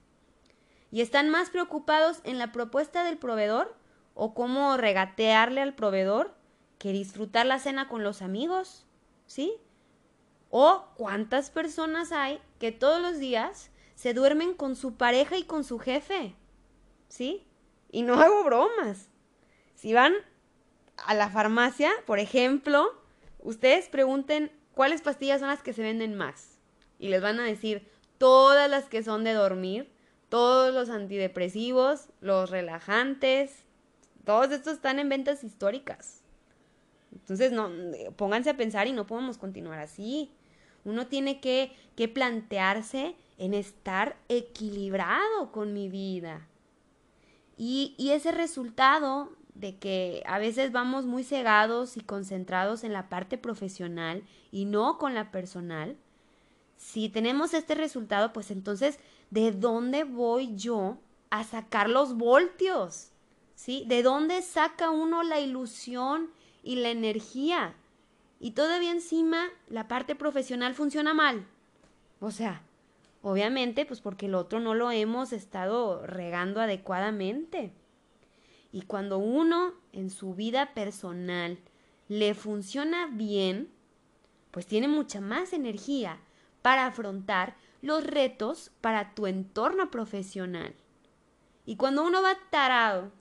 Y 0.92 1.02
están 1.02 1.32
más 1.32 1.50
preocupados 1.50 2.20
en 2.26 2.38
la 2.38 2.52
propuesta 2.52 3.04
del 3.04 3.18
proveedor 3.18 3.76
o 4.14 4.36
cómo 4.36 4.78
regatearle 4.78 5.62
al 5.62 5.74
proveedor 5.74 6.36
que 6.78 6.92
disfrutar 6.92 7.48
la 7.48 7.58
cena 7.58 7.90
con 7.90 8.04
los 8.04 8.22
amigos. 8.22 8.86
¿Sí? 9.26 9.56
O 10.52 10.90
cuántas 10.96 11.50
personas 11.50 12.12
hay 12.12 12.40
que 12.60 12.72
todos 12.72 13.02
los 13.02 13.18
días 13.18 13.72
se 13.96 14.14
duermen 14.14 14.54
con 14.54 14.76
su 14.76 14.94
pareja 14.94 15.38
y 15.38 15.44
con 15.44 15.64
su 15.64 15.80
jefe. 15.80 16.36
¿Sí? 17.08 17.48
Y 17.96 18.02
no 18.02 18.16
hago 18.16 18.44
bromas. 18.44 19.08
Si 19.74 19.94
van 19.94 20.14
a 20.98 21.14
la 21.14 21.30
farmacia, 21.30 21.90
por 22.06 22.20
ejemplo, 22.20 22.92
ustedes 23.40 23.88
pregunten 23.88 24.52
cuáles 24.74 25.02
pastillas 25.02 25.40
son 25.40 25.48
las 25.48 25.64
que 25.64 25.72
se 25.72 25.82
venden 25.82 26.14
más. 26.14 26.58
Y 27.00 27.08
les 27.08 27.22
van 27.22 27.40
a 27.40 27.46
decir 27.46 27.90
todas 28.18 28.70
las 28.70 28.90
que 28.90 29.02
son 29.02 29.24
de 29.24 29.32
dormir, 29.32 29.90
todos 30.28 30.74
los 30.74 30.90
antidepresivos, 30.90 32.10
los 32.20 32.50
relajantes, 32.50 33.64
todos 34.26 34.52
estos 34.52 34.74
están 34.74 35.00
en 35.00 35.08
ventas 35.08 35.46
históricas. 35.46 36.22
Entonces, 37.14 37.54
no, 37.54 37.72
pónganse 38.18 38.50
a 38.50 38.58
pensar 38.58 38.88
y 38.88 38.92
no 38.92 39.08
podemos 39.08 39.38
continuar 39.38 39.80
así. 39.80 40.34
Uno 40.84 41.08
tiene 41.08 41.40
que, 41.40 41.72
que 41.96 42.10
plantearse 42.10 43.16
en 43.38 43.54
estar 43.54 44.18
equilibrado 44.28 45.54
con 45.54 45.72
mi 45.72 45.88
vida. 45.88 46.46
Y, 47.58 47.96
ese 48.12 48.32
resultado 48.32 49.32
de 49.54 49.78
que 49.78 50.24
a 50.26 50.38
veces 50.40 50.72
vamos 50.72 51.06
muy 51.06 51.24
cegados 51.24 51.96
y 51.96 52.02
concentrados 52.02 52.84
en 52.84 52.92
la 52.92 53.08
parte 53.08 53.38
profesional 53.38 54.24
y 54.52 54.66
no 54.66 54.98
con 54.98 55.14
la 55.14 55.32
personal, 55.32 55.96
si 56.78 57.08
tenemos 57.08 57.54
este 57.54 57.74
resultado, 57.76 58.34
pues 58.34 58.52
entonces, 58.52 59.00
¿de 59.30 59.52
dónde 59.52 60.04
voy 60.04 60.56
yo 60.56 60.98
a 61.30 61.44
sacar 61.46 61.90
los 61.90 62.16
voltios? 62.16 63.12
¿Sí? 63.56 63.86
¿De 63.88 64.04
dónde 64.04 64.42
saca 64.42 64.90
uno 64.90 65.24
la 65.24 65.40
ilusión 65.40 66.30
y 66.62 66.76
la 66.76 66.90
energía? 66.90 67.76
Y 68.42 68.52
todavía 68.52 68.92
encima 68.92 69.48
la 69.70 69.88
parte 69.88 70.16
profesional 70.16 70.76
funciona 70.76 71.14
mal. 71.14 71.48
O 72.20 72.32
sea, 72.32 72.62
Obviamente, 73.28 73.88
pues 73.88 74.02
porque 74.02 74.28
el 74.28 74.36
otro 74.36 74.60
no 74.60 74.76
lo 74.76 74.92
hemos 74.92 75.34
estado 75.34 76.06
regando 76.06 76.62
adecuadamente. 76.62 77.72
Y 78.72 78.84
cuando 78.84 79.18
uno 79.18 79.74
en 79.94 80.12
su 80.12 80.36
vida 80.36 80.76
personal 80.76 81.58
le 82.08 82.36
funciona 82.36 83.08
bien, 83.12 83.72
pues 84.52 84.68
tiene 84.68 84.88
mucha 84.88 85.22
más 85.22 85.54
energía 85.54 86.20
para 86.62 86.86
afrontar 86.86 87.56
los 87.82 88.04
retos 88.04 88.70
para 88.80 89.16
tu 89.16 89.26
entorno 89.26 89.90
profesional. 89.90 90.76
Y 91.66 91.78
cuando 91.78 92.04
uno 92.04 92.22
va 92.22 92.38
tarado, 92.52 93.12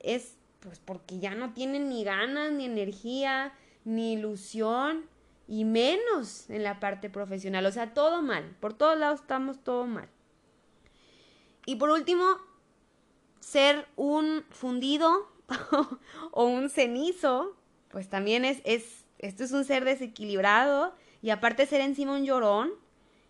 es 0.00 0.38
pues 0.58 0.80
porque 0.80 1.20
ya 1.20 1.36
no 1.36 1.52
tiene 1.52 1.78
ni 1.78 2.02
ganas, 2.02 2.50
ni 2.50 2.64
energía, 2.64 3.52
ni 3.84 4.14
ilusión, 4.14 5.04
y 5.48 5.64
menos 5.64 6.50
en 6.50 6.62
la 6.62 6.80
parte 6.80 7.10
profesional. 7.10 7.66
O 7.66 7.72
sea, 7.72 7.94
todo 7.94 8.22
mal. 8.22 8.56
Por 8.60 8.74
todos 8.74 8.98
lados 8.98 9.20
estamos 9.20 9.62
todo 9.62 9.86
mal. 9.86 10.08
Y 11.66 11.76
por 11.76 11.90
último, 11.90 12.24
ser 13.40 13.86
un 13.96 14.44
fundido 14.50 15.28
o 16.32 16.44
un 16.44 16.70
cenizo, 16.70 17.56
pues 17.90 18.08
también 18.08 18.44
es, 18.44 18.60
es, 18.64 19.04
esto 19.18 19.44
es 19.44 19.52
un 19.52 19.64
ser 19.64 19.84
desequilibrado 19.84 20.94
y 21.22 21.30
aparte 21.30 21.66
ser 21.66 21.80
encima 21.80 22.16
un 22.16 22.24
llorón 22.24 22.72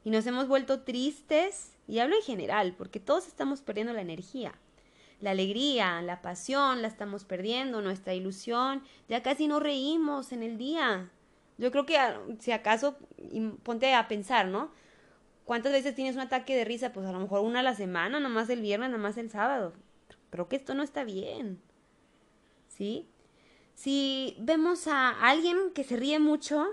y 0.04 0.10
nos 0.10 0.26
hemos 0.26 0.48
vuelto 0.48 0.80
tristes. 0.82 1.72
Y 1.88 2.00
hablo 2.00 2.16
en 2.16 2.22
general, 2.22 2.74
porque 2.76 2.98
todos 2.98 3.26
estamos 3.26 3.60
perdiendo 3.60 3.92
la 3.92 4.00
energía. 4.00 4.54
La 5.20 5.30
alegría, 5.30 6.02
la 6.02 6.20
pasión, 6.20 6.82
la 6.82 6.88
estamos 6.88 7.24
perdiendo, 7.24 7.80
nuestra 7.80 8.12
ilusión, 8.12 8.82
ya 9.08 9.22
casi 9.22 9.48
no 9.48 9.60
reímos 9.60 10.32
en 10.32 10.42
el 10.42 10.58
día, 10.58 11.10
yo 11.58 11.70
creo 11.70 11.86
que 11.86 11.96
ah, 11.96 12.20
si 12.38 12.52
acaso, 12.52 12.96
ponte 13.62 13.94
a 13.94 14.08
pensar, 14.08 14.48
¿no? 14.48 14.70
¿Cuántas 15.44 15.72
veces 15.72 15.94
tienes 15.94 16.16
un 16.16 16.22
ataque 16.22 16.56
de 16.56 16.64
risa? 16.64 16.92
Pues 16.92 17.06
a 17.06 17.12
lo 17.12 17.20
mejor 17.20 17.40
una 17.40 17.60
a 17.60 17.62
la 17.62 17.74
semana, 17.74 18.18
nada 18.18 18.34
más 18.34 18.50
el 18.50 18.60
viernes, 18.60 18.90
nada 18.90 19.02
más 19.02 19.16
el 19.16 19.30
sábado. 19.30 19.72
Creo 20.30 20.48
que 20.48 20.56
esto 20.56 20.74
no 20.74 20.82
está 20.82 21.04
bien. 21.04 21.60
¿Sí? 22.68 23.08
Si 23.74 24.36
vemos 24.40 24.88
a 24.88 25.10
alguien 25.10 25.70
que 25.74 25.84
se 25.84 25.96
ríe 25.96 26.18
mucho, 26.18 26.66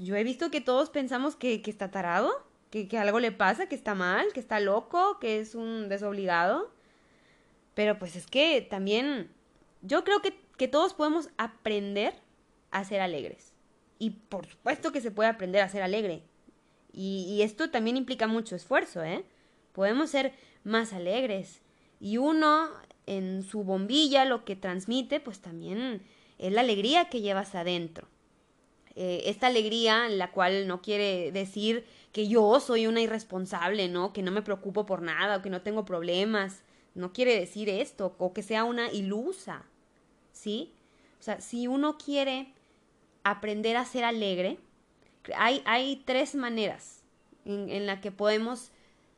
yo, 0.00 0.16
he 0.16 0.24
visto 0.24 0.50
que 0.50 0.60
todos 0.60 0.90
pensamos 0.90 1.36
que, 1.36 1.62
que 1.62 1.70
está 1.70 1.90
tarado. 1.90 2.30
que, 2.70 2.88
que 2.88 2.98
algo 2.98 3.20
le 3.20 3.32
pasa, 3.32 3.68
que 3.68 3.74
está 3.74 3.94
mal, 3.94 4.32
que 4.32 4.40
está 4.40 4.60
loco, 4.60 5.18
que 5.20 5.40
es 5.40 5.54
un 5.54 5.88
desobligado. 5.88 6.72
Pero 7.74 7.98
pues 7.98 8.16
es 8.16 8.26
que 8.26 8.60
también 8.60 9.30
yo 9.82 10.04
creo 10.04 10.20
que, 10.20 10.40
que 10.56 10.68
todos 10.68 10.94
podemos 10.94 11.30
aprender 11.38 12.14
a 12.70 12.84
ser 12.84 13.00
alegres. 13.00 13.49
Y 14.00 14.10
por 14.10 14.46
supuesto 14.46 14.92
que 14.92 15.02
se 15.02 15.10
puede 15.10 15.28
aprender 15.28 15.60
a 15.62 15.68
ser 15.68 15.82
alegre. 15.82 16.22
Y, 16.92 17.42
esto 17.42 17.70
también 17.70 17.96
implica 17.96 18.26
mucho 18.26 18.56
esfuerzo, 18.56 19.04
¿eh? 19.04 19.24
Podemos 19.72 20.10
ser 20.10 20.32
más 20.64 20.92
alegres. 20.94 21.60
Y 22.00 22.16
uno 22.16 22.70
en 23.06 23.42
su 23.42 23.62
bombilla 23.62 24.24
lo 24.24 24.44
que 24.44 24.56
transmite, 24.56 25.20
pues 25.20 25.40
también 25.40 26.02
es 26.38 26.50
la 26.50 26.62
alegría 26.62 27.10
que 27.10 27.20
llevas 27.20 27.54
adentro. 27.54 28.08
Eh, 28.96 29.24
esta 29.26 29.48
alegría, 29.48 30.08
la 30.08 30.32
cual 30.32 30.66
no 30.66 30.80
quiere 30.80 31.30
decir 31.30 31.84
que 32.12 32.26
yo 32.26 32.58
soy 32.58 32.86
una 32.86 33.02
irresponsable, 33.02 33.88
¿no? 33.88 34.14
Que 34.14 34.22
no 34.22 34.32
me 34.32 34.42
preocupo 34.42 34.86
por 34.86 35.02
nada 35.02 35.36
o 35.36 35.42
que 35.42 35.50
no 35.50 35.60
tengo 35.60 35.84
problemas. 35.84 36.62
No 36.94 37.12
quiere 37.12 37.38
decir 37.38 37.68
esto, 37.68 38.16
o 38.18 38.32
que 38.32 38.42
sea 38.42 38.64
una 38.64 38.90
ilusa, 38.90 39.66
¿sí? 40.32 40.72
O 41.20 41.22
sea, 41.22 41.40
si 41.42 41.66
uno 41.66 41.98
quiere 41.98 42.54
aprender 43.30 43.76
a 43.76 43.84
ser 43.84 44.04
alegre, 44.04 44.58
hay, 45.36 45.62
hay 45.64 46.02
tres 46.04 46.34
maneras 46.34 47.02
en, 47.44 47.70
en 47.70 47.86
la 47.86 48.00
que 48.00 48.10
podemos 48.10 48.72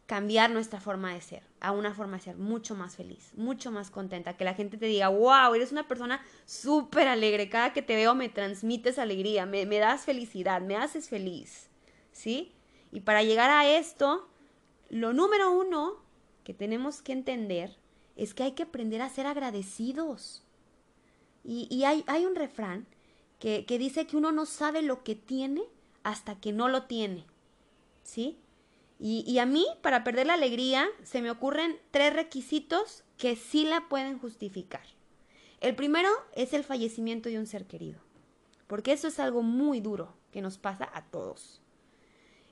cambiar 0.07 0.51
nuestra 0.51 0.81
forma 0.81 1.15
de 1.15 1.21
ser 1.21 1.43
a 1.61 1.71
una 1.71 1.95
forma 1.95 2.17
de 2.17 2.25
ser 2.25 2.37
mucho 2.37 2.75
más 2.75 2.97
feliz, 2.97 3.33
mucho 3.37 3.71
más 3.71 3.91
contenta, 3.91 4.37
que 4.37 4.45
la 4.45 4.55
gente 4.55 4.77
te 4.77 4.87
diga, 4.87 5.09
wow, 5.09 5.55
eres 5.55 5.71
una 5.71 5.87
persona 5.87 6.21
súper 6.45 7.07
alegre, 7.07 7.49
cada 7.49 7.73
que 7.73 7.83
te 7.83 7.95
veo 7.95 8.15
me 8.15 8.29
transmites 8.29 8.99
alegría, 8.99 9.47
me, 9.47 9.65
me 9.65 9.79
das 9.79 10.05
felicidad, 10.05 10.61
me 10.61 10.77
haces 10.77 11.09
feliz, 11.09 11.69
¿sí? 12.11 12.53
Y 12.91 13.01
para 13.01 13.23
llegar 13.23 13.51
a 13.51 13.69
esto, 13.79 14.29
lo 14.91 15.13
número 15.13 15.53
uno 15.53 16.03
que 16.45 16.53
tenemos 16.53 17.01
que 17.01 17.13
entender 17.13 17.77
es 18.17 18.35
que 18.35 18.43
hay 18.43 18.53
que 18.53 18.65
aprender 18.65 19.01
a 19.01 19.09
ser 19.09 19.27
agradecidos. 19.27 20.45
Y, 21.45 21.67
y 21.71 21.85
hay, 21.85 22.05
hay, 22.07 22.27
un 22.27 22.35
refrán 22.35 22.87
que, 23.43 23.77
dice 23.77 24.07
que 24.07 24.17
uno 24.17 24.31
no 24.31 24.47
sabe 24.47 24.83
lo 24.83 25.03
que 25.03 25.17
tiene 25.17 25.65
hasta 26.05 26.39
que 26.39 26.53
no 26.53 26.69
lo 26.69 26.85
tiene, 26.85 27.27
¿sí? 28.05 28.39
Y, 29.01 29.37
a 29.39 29.47
mí, 29.47 29.67
para 29.83 30.05
perder 30.05 30.29
la 30.29 30.35
alegría, 30.35 30.87
se 31.03 31.23
me 31.23 31.31
ocurren 31.33 31.77
tres 31.91 32.13
requisitos 32.15 33.03
que 33.19 33.35
sí 33.35 33.65
la 33.65 33.89
pueden 33.89 34.21
justificar. 34.21 34.85
El 35.61 35.75
primero 35.75 36.09
es 36.37 36.53
el 36.53 36.63
fallecimiento 36.63 37.29
de 37.29 37.41
un 37.41 37.49
ser 37.49 37.67
querido, 37.67 37.99
porque 38.69 38.93
eso 38.93 39.09
es 39.09 39.19
algo 39.19 39.43
muy 39.43 39.81
duro 39.81 40.15
que 40.31 40.41
nos 40.41 40.57
pasa 40.57 40.89
a 40.95 41.07
todos. 41.07 41.61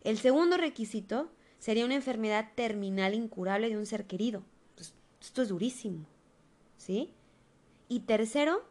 El 0.03 0.19
segundo 0.19 0.57
requisito 0.57 1.31
sería 1.61 1.85
una 1.85 1.95
enfermedad 1.95 2.51
terminal 2.57 3.15
incurable 3.15 3.69
de 3.69 3.79
un 3.79 3.87
ser 3.87 4.09
querido. 4.09 4.43
Pues, 4.75 4.93
esto 5.21 5.43
es 5.43 5.51
durísimo, 5.51 6.05
¿sí? 6.79 7.15
Y 7.89 8.01
tercero, 8.01 8.65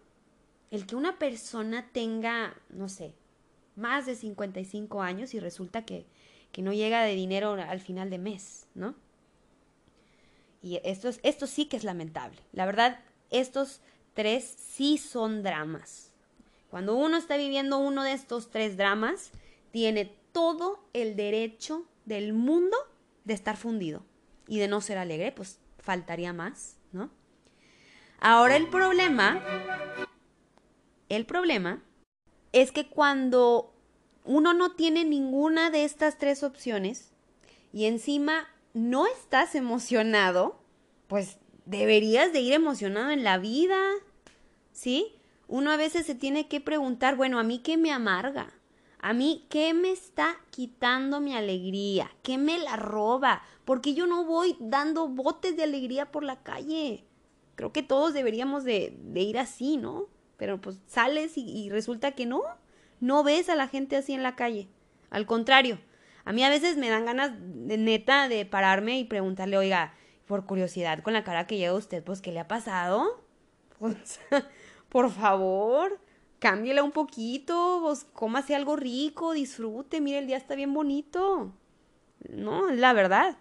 el 0.72 0.86
que 0.86 0.96
una 0.96 1.18
persona 1.20 1.90
tenga, 1.92 2.56
no 2.70 2.90
sé, 2.90 3.14
más 3.76 4.06
de 4.06 4.16
55 4.16 5.02
años 5.02 5.34
y 5.34 5.40
resulta 5.40 5.86
que 5.86 6.06
que 6.52 6.62
no 6.62 6.74
llega 6.74 7.04
de 7.04 7.16
dinero 7.16 7.54
al 7.54 7.80
final 7.80 8.10
de 8.10 8.18
mes, 8.18 8.68
¿no? 8.74 8.96
Y 10.62 10.80
esto, 10.84 11.08
es, 11.08 11.20
esto 11.24 11.48
sí 11.48 11.66
que 11.66 11.78
es 11.78 11.84
lamentable. 11.84 12.38
La 12.52 12.66
verdad, 12.66 13.00
estos 13.30 13.82
tres 14.14 14.44
sí 14.44 14.98
son 14.98 15.44
dramas. 15.44 16.12
Cuando 16.70 16.96
uno 16.96 17.18
está 17.18 17.38
viviendo 17.38 17.78
uno 17.78 18.04
de 18.04 18.14
estos 18.14 18.50
tres 18.50 18.78
dramas, 18.78 19.32
tiene 19.72 20.14
todo 20.32 20.84
el 20.94 21.16
derecho 21.16 21.86
del 22.06 22.34
mundo 22.34 22.78
de 23.24 23.34
estar 23.34 23.56
fundido 23.56 24.04
y 24.48 24.60
de 24.60 24.68
no 24.68 24.82
ser 24.82 24.98
alegre, 24.98 25.32
pues 25.32 25.60
faltaría 25.78 26.34
más, 26.34 26.78
¿no? 26.92 27.10
Ahora 28.20 28.58
el 28.58 28.68
problema, 28.68 29.42
el 31.10 31.26
problema 31.26 31.84
es 32.52 32.72
que 32.72 32.88
cuando 32.88 33.74
uno 34.26 34.54
no 34.54 34.72
tiene 34.72 35.06
ninguna 35.06 35.70
de 35.70 35.84
estas 35.84 36.18
tres 36.18 36.44
opciones 36.44 37.12
y 37.74 37.86
encima 37.86 38.48
no 38.74 39.08
estás 39.08 39.56
emocionado, 39.56 40.60
pues 41.08 41.38
deberías 41.66 42.34
de 42.34 42.42
ir 42.42 42.54
emocionado 42.54 43.12
en 43.12 43.24
la 43.24 43.38
vida, 43.38 43.80
¿sí? 44.72 45.16
Uno 45.48 45.72
a 45.72 45.78
veces 45.78 46.06
se 46.06 46.16
tiene 46.16 46.48
que 46.48 46.62
preguntar, 46.62 47.16
bueno, 47.16 47.40
¿a 47.40 47.44
mí 47.44 47.60
qué 47.60 47.78
me 47.78 47.92
amarga? 47.92 48.54
¿A 49.02 49.14
mí 49.14 49.46
qué 49.50 49.74
me 49.74 49.92
está 49.92 50.38
quitando 50.52 51.22
mi 51.22 51.36
alegría? 51.36 52.12
¿Qué 52.22 52.38
me 52.38 52.58
la 52.58 52.76
roba? 52.76 53.42
Porque 53.66 53.94
yo 53.94 54.08
no 54.08 54.26
voy 54.26 54.58
dando 54.60 55.08
botes 55.08 55.56
de 55.56 55.64
alegría 55.64 56.12
por 56.12 56.24
la 56.24 56.44
calle. 56.44 57.06
Creo 57.56 57.72
que 57.72 57.82
todos 57.82 58.14
deberíamos 58.14 58.64
de, 58.66 58.98
ir 59.16 59.40
así, 59.40 59.78
¿no? 59.78 60.08
Pero 60.40 60.60
pues 60.60 60.78
sales 60.88 61.34
y, 61.36 61.70
resulta 61.70 62.14
que 62.14 62.26
no. 62.26 62.42
No 63.00 63.24
ves 63.24 63.50
a 63.50 63.56
la 63.56 63.68
gente 63.68 63.98
así 63.98 64.14
en 64.14 64.24
la 64.24 64.36
calle. 64.36 64.68
Al 65.12 65.26
contrario, 65.26 65.80
a 66.26 66.32
mí 66.32 66.44
a 66.44 66.50
veces 66.50 66.78
me 66.78 66.90
dan 66.90 67.06
ganas 67.06 67.34
de 67.38 67.78
neta 67.78 68.28
de 68.28 68.46
pararme 68.46 68.98
y 68.98 69.04
preguntarle, 69.04 69.58
oiga, 69.58 69.94
por 70.26 70.46
curiosidad, 70.46 71.02
con 71.04 71.14
la 71.14 71.24
cara 71.24 71.46
que 71.46 71.58
lleva 71.58 71.78
usted, 71.78 72.04
pues, 72.04 72.22
¿qué 72.22 72.32
le 72.32 72.40
ha 72.40 72.48
pasado? 72.48 73.24
Por 74.90 75.12
favor, 75.12 76.00
cámbiela 76.40 76.84
un 76.84 76.92
poquito, 76.92 77.80
pues, 77.82 78.06
cómase 78.14 78.56
algo 78.56 78.76
rico, 78.76 79.34
disfrute, 79.34 80.02
mire, 80.02 80.20
el 80.20 80.28
día 80.28 80.38
está 80.38 80.56
bien 80.56 80.74
bonito. 80.74 81.54
No, 82.30 82.70
es 82.70 82.78
la 82.78 82.94
verdad. 82.94 83.38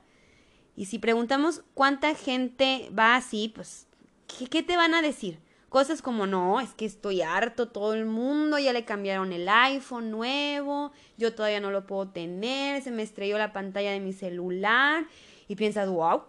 Y 0.77 0.87
si 0.87 0.99
preguntamos 0.99 1.63
cuánta 1.75 2.15
gente 2.15 2.89
va 2.97 3.17
así, 3.17 3.53
pues, 3.55 3.87
¿qué, 4.27 4.47
qué 4.47 4.63
te 4.63 4.77
van 4.77 4.95
a 4.95 5.03
decir? 5.03 5.41
Cosas 5.69 6.01
como, 6.01 6.27
no, 6.27 6.61
es 6.61 6.73
que 6.73 6.87
estoy 6.87 7.21
harto, 7.21 7.69
todo 7.69 7.93
el 7.93 8.07
mundo 8.07 8.59
ya 8.59 8.73
le 8.73 8.87
cambiaron 8.87 9.33
el 9.35 9.47
iPhone 9.49 10.11
nuevo, 10.11 10.93
yo 11.19 11.35
todavía 11.35 11.61
no 11.61 11.71
lo 11.71 11.87
puedo 11.87 12.09
tener, 12.09 12.83
se 12.83 12.91
me 12.91 13.03
estrelló 13.03 13.37
la 13.37 13.53
pantalla 13.53 13.93
de 13.93 14.01
mi 14.01 14.15
celular 14.15 15.05
y 15.47 15.57
piensas, 15.57 15.91
wow, 15.91 16.23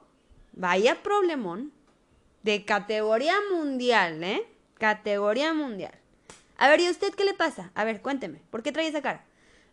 vaya 0.52 1.02
problemón 1.02 1.72
de 2.44 2.66
categoría 2.66 3.36
mundial, 3.54 4.22
¿eh? 4.24 4.46
Categoría 4.74 5.54
mundial. 5.54 5.94
A 6.58 6.68
ver, 6.68 6.82
¿y 6.82 6.88
a 6.88 6.92
usted 6.92 7.14
qué 7.14 7.24
le 7.24 7.34
pasa? 7.34 7.72
A 7.76 7.86
ver, 7.86 8.02
cuénteme, 8.02 8.42
¿por 8.50 8.62
qué 8.62 8.74
trae 8.74 8.88
esa 8.88 9.02
cara? 9.02 9.24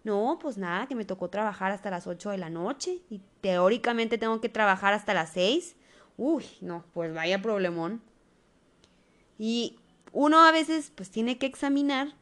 No, 0.04 0.38
pues 0.40 0.56
nada, 0.56 0.86
que 0.86 0.94
me 0.94 1.04
tocó 1.04 1.28
trabajar 1.28 1.72
hasta 1.72 1.90
las 1.90 2.06
8 2.06 2.30
de 2.30 2.38
la 2.38 2.50
noche 2.50 3.00
y 3.10 3.20
teóricamente 3.40 4.18
tengo 4.18 4.40
que 4.40 4.48
trabajar 4.48 4.94
hasta 4.94 5.12
las 5.12 5.30
6. 5.30 5.74
Uy, 6.16 6.44
no, 6.60 6.84
pues 6.94 7.12
vaya 7.12 7.42
problemón. 7.42 8.00
Y 9.38 9.76
uno 10.12 10.40
a 10.40 10.52
veces 10.52 10.92
pues 10.94 11.10
tiene 11.10 11.38
que 11.38 11.46
examinar 11.46 12.14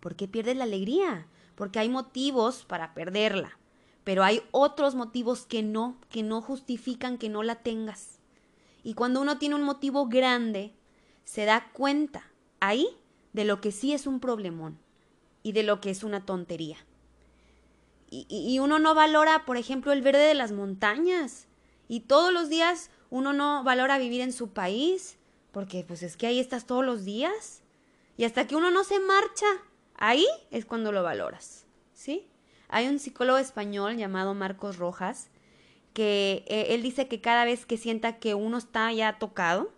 por 0.00 0.16
qué 0.16 0.26
pierde 0.26 0.54
la 0.54 0.64
alegría, 0.64 1.26
porque 1.54 1.78
hay 1.78 1.88
motivos 1.88 2.64
para 2.64 2.94
perderla, 2.94 3.58
pero 4.04 4.24
hay 4.24 4.42
otros 4.50 4.94
motivos 4.94 5.46
que 5.46 5.62
no, 5.62 5.96
que 6.08 6.22
no 6.22 6.40
justifican 6.40 7.18
que 7.18 7.28
no 7.28 7.42
la 7.42 7.56
tengas. 7.56 8.18
Y 8.82 8.94
cuando 8.94 9.20
uno 9.20 9.38
tiene 9.38 9.54
un 9.54 9.62
motivo 9.62 10.08
grande, 10.08 10.72
se 11.24 11.44
da 11.44 11.70
cuenta 11.72 12.24
ahí 12.60 12.88
de 13.32 13.44
lo 13.44 13.60
que 13.60 13.72
sí 13.72 13.92
es 13.92 14.06
un 14.06 14.20
problemón 14.20 14.78
y 15.42 15.52
de 15.52 15.62
lo 15.62 15.80
que 15.80 15.90
es 15.90 16.02
una 16.02 16.24
tontería. 16.24 16.78
Y, 18.10 18.26
y, 18.28 18.58
uno 18.58 18.80
no 18.80 18.96
valora, 18.96 19.44
por 19.44 19.56
ejemplo, 19.56 19.92
el 19.92 20.02
verde 20.02 20.26
de 20.26 20.34
las 20.34 20.50
montañas. 20.50 21.46
Y 21.86 22.00
todos 22.00 22.32
los 22.32 22.48
días 22.48 22.90
uno 23.08 23.32
no 23.32 23.62
valora 23.62 23.98
vivir 23.98 24.20
en 24.20 24.32
su 24.32 24.48
país, 24.48 25.16
porque 25.52 25.84
pues 25.86 26.02
es 26.02 26.16
que 26.16 26.26
ahí 26.26 26.40
estás 26.40 26.66
todos 26.66 26.84
los 26.84 27.04
días. 27.04 27.62
Y 28.16 28.24
hasta 28.24 28.46
que 28.46 28.56
uno 28.56 28.70
no 28.70 28.84
se 28.84 28.98
marcha, 29.00 29.46
ahí 29.94 30.26
es 30.50 30.64
cuando 30.64 30.92
lo 30.92 31.02
valoras. 31.02 31.66
¿Sí? 31.94 32.26
Hay 32.68 32.88
un 32.88 32.98
psicólogo 32.98 33.38
español 33.38 33.96
llamado 33.96 34.34
Marcos 34.34 34.76
Rojas 34.76 35.28
que 35.92 36.44
eh, 36.46 36.66
él 36.70 36.82
dice 36.82 37.08
que 37.08 37.20
cada 37.20 37.44
vez 37.44 37.66
que 37.66 37.76
sienta 37.76 38.18
que 38.18 38.34
uno 38.34 38.58
está 38.58 38.92
ya 38.92 39.18
tocado, 39.18 39.72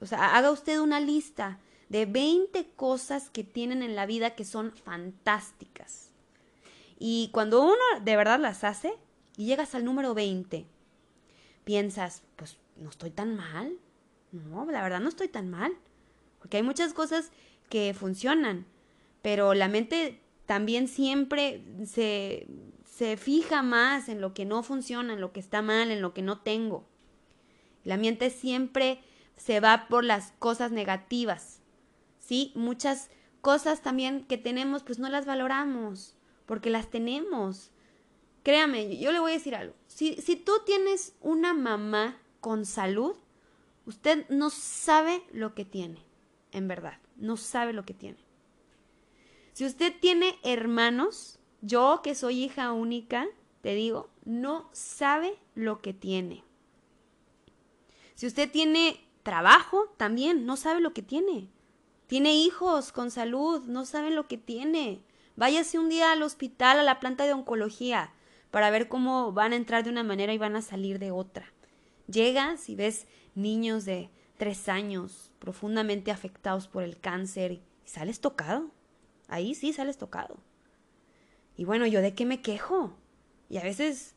o 0.00 0.06
sea, 0.06 0.36
haga 0.36 0.50
usted 0.50 0.78
una 0.78 1.00
lista 1.00 1.58
de 1.88 2.06
20 2.06 2.70
cosas 2.76 3.30
que 3.30 3.42
tienen 3.42 3.82
en 3.82 3.96
la 3.96 4.06
vida 4.06 4.36
que 4.36 4.44
son 4.44 4.72
fantásticas. 4.72 6.10
Y 6.98 7.30
cuando 7.32 7.62
uno 7.62 7.82
de 8.02 8.16
verdad 8.16 8.38
las 8.38 8.62
hace 8.62 8.94
y 9.36 9.46
llegas 9.46 9.74
al 9.74 9.84
número 9.84 10.14
20, 10.14 10.66
piensas, 11.64 12.22
pues 12.36 12.58
no 12.76 12.90
estoy 12.90 13.10
tan 13.10 13.36
mal, 13.36 13.76
no, 14.32 14.64
la 14.70 14.82
verdad 14.82 15.00
no 15.00 15.08
estoy 15.08 15.28
tan 15.28 15.50
mal. 15.50 15.72
Porque 16.38 16.56
hay 16.56 16.62
muchas 16.62 16.94
cosas 16.94 17.30
que 17.68 17.94
funcionan, 17.94 18.66
pero 19.22 19.54
la 19.54 19.68
mente 19.68 20.20
también 20.46 20.88
siempre 20.88 21.62
se, 21.86 22.46
se 22.84 23.16
fija 23.16 23.62
más 23.62 24.08
en 24.08 24.20
lo 24.20 24.34
que 24.34 24.44
no 24.44 24.62
funciona, 24.62 25.12
en 25.12 25.20
lo 25.20 25.32
que 25.32 25.40
está 25.40 25.62
mal, 25.62 25.90
en 25.90 26.02
lo 26.02 26.12
que 26.14 26.22
no 26.22 26.40
tengo. 26.40 26.84
La 27.84 27.96
mente 27.96 28.30
siempre 28.30 29.00
se 29.36 29.60
va 29.60 29.86
por 29.88 30.04
las 30.04 30.32
cosas 30.38 30.72
negativas. 30.72 31.60
¿Sí? 32.18 32.52
Muchas 32.54 33.10
cosas 33.40 33.82
también 33.82 34.24
que 34.24 34.38
tenemos, 34.38 34.82
pues 34.82 34.98
no 34.98 35.08
las 35.08 35.26
valoramos, 35.26 36.16
porque 36.46 36.70
las 36.70 36.90
tenemos. 36.90 37.70
créame, 38.42 38.98
yo 38.98 39.12
le 39.12 39.20
voy 39.20 39.32
a 39.32 39.34
decir 39.34 39.54
algo. 39.54 39.74
Si, 39.86 40.14
si 40.14 40.36
tú 40.36 40.52
tienes 40.64 41.14
una 41.20 41.54
mamá 41.54 42.18
con 42.40 42.64
salud, 42.64 43.14
usted 43.90 44.24
no 44.28 44.50
sabe 44.50 45.22
lo 45.32 45.52
que 45.54 45.64
tiene, 45.64 46.04
en 46.52 46.68
verdad, 46.68 46.98
no 47.16 47.36
sabe 47.36 47.72
lo 47.72 47.84
que 47.84 47.92
tiene. 47.92 48.24
Si 49.52 49.66
usted 49.66 49.92
tiene 50.00 50.38
hermanos, 50.44 51.40
yo 51.60 52.00
que 52.02 52.14
soy 52.14 52.44
hija 52.44 52.72
única, 52.72 53.26
te 53.62 53.74
digo, 53.74 54.08
no 54.24 54.70
sabe 54.72 55.36
lo 55.56 55.82
que 55.82 55.92
tiene. 55.92 56.44
Si 58.14 58.28
usted 58.28 58.48
tiene 58.48 59.00
trabajo, 59.24 59.92
también 59.96 60.46
no 60.46 60.56
sabe 60.56 60.80
lo 60.80 60.94
que 60.94 61.02
tiene. 61.02 61.48
Tiene 62.06 62.34
hijos 62.34 62.92
con 62.92 63.10
salud, 63.10 63.64
no 63.66 63.84
saben 63.86 64.14
lo 64.14 64.28
que 64.28 64.38
tiene. 64.38 65.02
Váyase 65.34 65.80
un 65.80 65.88
día 65.88 66.12
al 66.12 66.22
hospital, 66.22 66.78
a 66.78 66.84
la 66.84 67.00
planta 67.00 67.24
de 67.24 67.32
oncología, 67.32 68.12
para 68.52 68.70
ver 68.70 68.88
cómo 68.88 69.32
van 69.32 69.52
a 69.52 69.56
entrar 69.56 69.82
de 69.82 69.90
una 69.90 70.04
manera 70.04 70.32
y 70.32 70.38
van 70.38 70.54
a 70.54 70.62
salir 70.62 71.00
de 71.00 71.10
otra. 71.10 71.52
Llegas 72.10 72.68
y 72.68 72.74
ves 72.74 73.06
niños 73.34 73.84
de 73.84 74.10
tres 74.36 74.68
años 74.68 75.30
profundamente 75.38 76.10
afectados 76.10 76.66
por 76.66 76.82
el 76.82 76.98
cáncer 76.98 77.52
y 77.52 77.62
sales 77.84 78.20
tocado. 78.20 78.70
Ahí 79.28 79.54
sí 79.54 79.72
sales 79.72 79.98
tocado. 79.98 80.38
Y 81.56 81.64
bueno, 81.64 81.86
¿yo 81.86 82.00
de 82.00 82.14
qué 82.14 82.24
me 82.24 82.40
quejo? 82.40 82.96
Y 83.48 83.58
a 83.58 83.62
veces, 83.62 84.14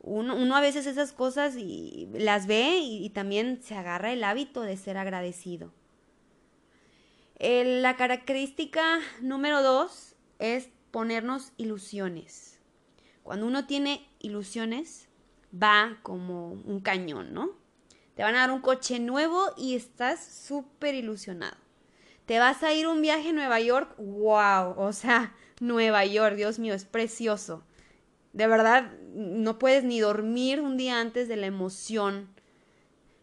uno, 0.00 0.54
a 0.54 0.60
veces 0.60 0.86
esas 0.86 1.12
cosas 1.12 1.56
y 1.56 2.08
las 2.12 2.46
ve 2.46 2.78
y, 2.78 3.08
también 3.10 3.62
se 3.62 3.74
agarra 3.74 4.12
el 4.12 4.22
hábito 4.24 4.60
de 4.60 4.76
ser 4.76 4.98
agradecido. 4.98 5.72
la 7.40 7.96
característica 7.96 9.00
número 9.20 9.62
dos 9.62 10.14
es 10.38 10.68
ponernos 10.90 11.52
ilusiones. 11.56 12.60
Cuando 13.22 13.46
uno 13.46 13.66
tiene 13.66 14.06
ilusiones, 14.20 15.08
va 15.52 15.98
como 16.02 16.52
un 16.52 16.80
cañón, 16.80 17.32
¿no? 17.32 17.50
Te 18.14 18.22
van 18.22 18.34
a 18.34 18.40
dar 18.40 18.50
un 18.50 18.60
coche 18.60 18.98
nuevo 18.98 19.52
y 19.56 19.74
estás 19.74 20.24
súper 20.24 20.94
ilusionado. 20.94 21.56
Te 22.24 22.38
vas 22.38 22.62
a 22.62 22.72
ir 22.72 22.88
un 22.88 23.02
viaje 23.02 23.28
a 23.28 23.32
Nueva 23.32 23.60
York, 23.60 23.94
wow, 23.98 24.74
o 24.76 24.92
sea, 24.92 25.34
Nueva 25.60 26.04
York, 26.04 26.34
Dios 26.36 26.58
mío, 26.58 26.74
es 26.74 26.84
precioso. 26.84 27.62
De 28.32 28.46
verdad, 28.46 28.90
no 29.14 29.58
puedes 29.58 29.84
ni 29.84 30.00
dormir 30.00 30.60
un 30.60 30.76
día 30.76 31.00
antes 31.00 31.28
de 31.28 31.36
la 31.36 31.46
emoción. 31.46 32.28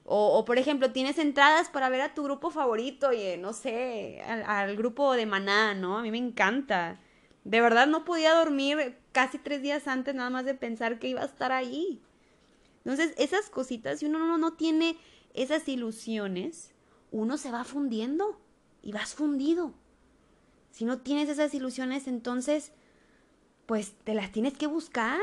O, 0.06 0.44
por 0.46 0.58
ejemplo, 0.58 0.92
tienes 0.92 1.18
entradas 1.18 1.70
para 1.70 1.90
ver 1.90 2.02
a 2.02 2.14
tu 2.14 2.24
grupo 2.24 2.50
favorito, 2.50 3.10
oye, 3.10 3.38
no 3.38 3.54
sé, 3.54 4.22
al, 4.28 4.44
al, 4.44 4.76
grupo 4.76 5.14
de 5.14 5.26
Maná, 5.26 5.74
¿no? 5.74 5.98
A 5.98 6.02
mí 6.02 6.12
me 6.12 6.18
encanta. 6.18 7.00
De 7.46 7.62
verdad 7.62 7.88
no 7.88 8.04
podía 8.04 8.34
dormir 8.34 8.98
casi 9.12 9.38
tres 9.38 9.62
días 9.62 9.88
antes 9.88 10.14
nada 10.14 10.30
más 10.30 10.46
de 10.46 10.56
pensar 10.56 11.00
que 11.00 11.08
iba 11.08 11.22
a 11.22 11.26
estar 11.26 11.52
ahí. 11.52 12.02
Entonces, 12.86 13.14
esas 13.18 13.50
cositas, 13.50 14.00
si 14.00 14.06
uno 14.06 14.20
no, 14.20 14.38
no 14.38 14.54
tiene 14.54 14.98
esas 15.34 15.68
ilusiones, 15.68 16.72
uno 17.12 17.38
se 17.38 17.52
va 17.52 17.64
fundiendo 17.64 18.40
y 18.82 18.92
vas 18.92 19.16
fundido. 19.16 19.74
Si 20.72 20.86
no 20.86 21.00
tienes 21.00 21.30
esas 21.30 21.54
ilusiones, 21.54 22.08
entonces, 22.08 22.72
pues 23.66 23.94
te 24.04 24.14
las 24.14 24.32
tienes 24.32 24.58
que 24.58 24.68
buscar, 24.68 25.20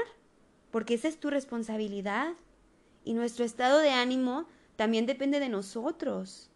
porque 0.70 0.94
esa 0.94 1.08
es 1.08 1.18
tu 1.18 1.28
responsabilidad. 1.28 2.34
Y 3.04 3.14
nuestro 3.14 3.44
estado 3.44 3.78
de 3.78 3.90
ánimo 3.90 4.46
también 4.76 5.06
depende 5.06 5.40
de 5.40 5.48
nosotros. 5.48 6.50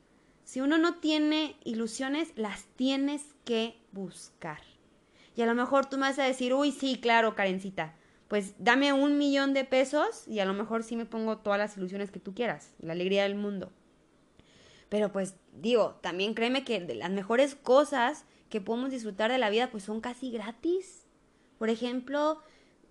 Si 0.45 0.61
uno 0.61 0.79
no 0.79 0.97
tiene 0.97 1.57
ilusiones, 1.65 2.33
las 2.37 2.65
tienes 2.77 3.23
que 3.45 3.77
buscar. 3.93 4.63
Y 5.37 5.43
a 5.43 5.47
lo 5.47 5.55
mejor 5.55 5.87
tú 5.87 5.97
me 5.97 6.03
vas 6.03 6.19
a 6.19 6.25
decir, 6.25 6.55
uy, 6.55 6.71
sí, 6.71 6.99
claro, 7.01 7.35
Karencita, 7.35 7.97
pues 8.35 8.57
dame 8.59 8.93
un 8.93 9.17
millón 9.17 9.55
de 9.55 9.65
pesos 9.65 10.27
y 10.27 10.41
a 10.41 10.45
lo 10.45 10.55
mejor 10.55 10.83
sí 10.83 10.97
me 10.97 11.07
pongo 11.07 11.39
todas 11.39 11.57
las 11.57 11.77
ilusiones 11.77 12.11
que 12.11 12.19
tú 12.19 12.35
quieras, 12.35 12.75
la 12.81 12.93
alegría 12.93 13.23
del 13.23 13.37
mundo. 13.37 13.71
Pero 14.89 15.13
pues 15.13 15.37
digo, 15.53 16.01
también 16.03 16.35
créeme 16.35 16.65
que 16.65 16.81
de 16.81 16.97
las 16.97 17.13
mejores 17.13 17.55
cosas 17.55 18.25
que 18.49 18.61
podemos 18.61 18.91
disfrutar 18.91 19.31
de 19.31 19.39
la 19.39 19.51
vida 19.51 19.71
pues 19.71 19.85
son 19.85 20.01
casi 20.01 20.33
gratis. 20.33 21.07
Por 21.59 21.71
ejemplo, 21.71 22.41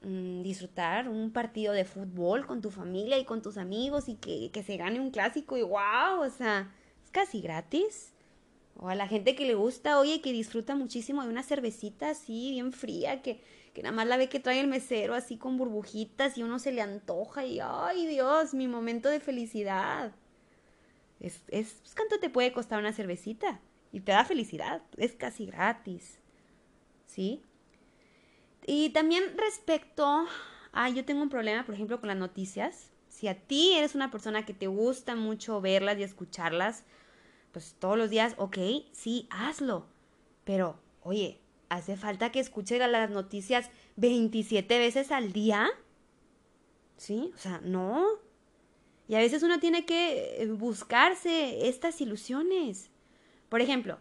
mm, 0.04 0.44
disfrutar 0.44 1.10
un 1.10 1.34
partido 1.34 1.74
de 1.74 1.84
fútbol 1.84 2.46
con 2.46 2.62
tu 2.62 2.72
familia 2.72 3.18
y 3.18 3.26
con 3.26 3.42
tus 3.42 3.58
amigos 3.58 4.08
y 4.08 4.16
que, 4.16 4.50
que 4.50 4.64
se 4.64 4.78
gane 4.78 5.02
un 5.02 5.12
clásico 5.12 5.58
y 5.58 5.62
wow, 5.62 6.22
o 6.22 6.30
sea, 6.30 6.74
es 7.04 7.12
casi 7.12 7.42
gratis. 7.42 8.14
O 8.78 8.88
a 8.88 8.96
la 8.96 9.10
gente 9.10 9.36
que 9.36 9.46
le 9.46 9.56
gusta, 9.56 10.00
oye, 10.00 10.22
que 10.22 10.32
disfruta 10.32 10.74
muchísimo 10.74 11.22
de 11.22 11.28
una 11.28 11.44
cervecita 11.44 12.12
así, 12.12 12.52
bien 12.52 12.72
fría, 12.72 13.22
que, 13.22 13.42
que 13.74 13.82
nada 13.84 13.96
más 13.96 14.08
la 14.08 14.18
ve 14.18 14.30
que 14.30 14.40
trae 14.40 14.60
el 14.60 14.68
mesero 14.68 15.16
así 15.16 15.38
con 15.38 15.58
burbujitas 15.58 16.38
y 16.38 16.44
uno 16.44 16.60
se 16.60 16.72
le 16.72 16.82
antoja 16.82 17.46
y, 17.46 17.60
ay 17.60 18.06
Dios, 18.06 18.54
mi 18.54 18.68
momento 18.68 19.10
de 19.10 19.20
felicidad. 19.20 20.14
Es, 21.20 21.42
es, 21.48 21.74
pues, 21.82 21.96
¿cuánto 21.96 22.20
te 22.20 22.30
puede 22.30 22.54
costar 22.54 22.80
una 22.80 22.94
cervecita? 22.94 23.60
Y 23.92 24.02
te 24.02 24.12
da 24.12 24.26
felicidad, 24.26 24.82
es 24.98 25.14
casi 25.14 25.46
gratis. 25.46 26.20
¿Sí? 27.08 27.42
Y 28.66 28.90
también 28.90 29.24
respecto 29.38 30.26
a, 30.72 30.90
yo 30.90 31.06
tengo 31.06 31.22
un 31.22 31.30
problema, 31.30 31.66
por 31.66 31.76
ejemplo, 31.76 32.00
con 32.00 32.08
las 32.08 32.18
noticias. 32.18 32.92
Si 33.08 33.28
a 33.28 33.40
ti 33.40 33.74
eres 33.74 33.96
una 33.96 34.12
persona 34.12 34.46
que 34.46 34.54
te 34.54 34.68
gusta 34.68 35.16
mucho 35.16 35.62
verlas 35.62 35.98
y 35.98 36.04
escucharlas, 36.04 36.84
pues 37.52 37.76
todos 37.80 37.98
los 37.98 38.10
días, 38.10 38.34
ok, 38.38 38.58
sí, 38.92 39.28
hazlo. 39.30 39.86
Pero, 40.44 40.80
oye, 41.02 41.40
¿hace 41.74 41.98
falta 41.98 42.32
que 42.32 42.40
escuches 42.40 42.80
las 42.80 43.10
noticias 43.10 43.70
27 43.96 44.80
veces 44.80 45.12
al 45.12 45.34
día? 45.34 45.70
¿Sí? 46.98 47.32
O 47.36 47.38
sea, 47.38 47.60
no. 47.64 48.06
Y 49.08 49.16
a 49.16 49.20
veces 49.20 49.44
uno 49.44 49.60
tiene 49.60 49.86
que 49.86 50.42
eh, 50.42 50.48
buscarse 50.48 51.68
estas 51.68 52.00
ilusiones. 52.00 52.90
Por 53.50 53.62
ejemplo, 53.62 53.98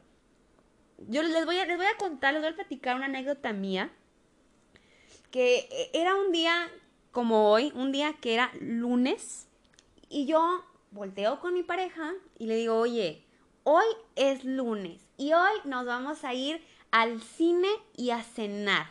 yo 1.08 1.22
les 1.22 1.44
voy 1.44 1.58
a, 1.58 1.66
les 1.66 1.76
voy 1.76 1.86
a 1.86 1.96
contar, 1.96 2.34
les 2.34 2.42
voy 2.42 2.52
a 2.52 2.54
platicar 2.54 2.96
una 2.96 3.06
anécdota 3.06 3.52
mía. 3.52 3.90
Que 5.30 5.68
eh, 5.70 5.90
era 5.94 6.14
un 6.14 6.30
día 6.30 6.70
como 7.10 7.50
hoy, 7.50 7.72
un 7.74 7.90
día 7.90 8.14
que 8.20 8.34
era 8.34 8.52
lunes. 8.60 9.48
Y 10.08 10.26
yo 10.26 10.64
volteo 10.90 11.40
con 11.40 11.54
mi 11.54 11.62
pareja 11.62 12.12
y 12.38 12.46
le 12.46 12.56
digo, 12.56 12.76
oye, 12.76 13.24
hoy 13.64 13.86
es 14.16 14.44
lunes 14.44 15.06
y 15.16 15.32
hoy 15.32 15.52
nos 15.64 15.86
vamos 15.86 16.24
a 16.24 16.34
ir 16.34 16.62
al 16.92 17.20
cine 17.20 17.68
y 17.96 18.10
a 18.10 18.22
cenar. 18.22 18.86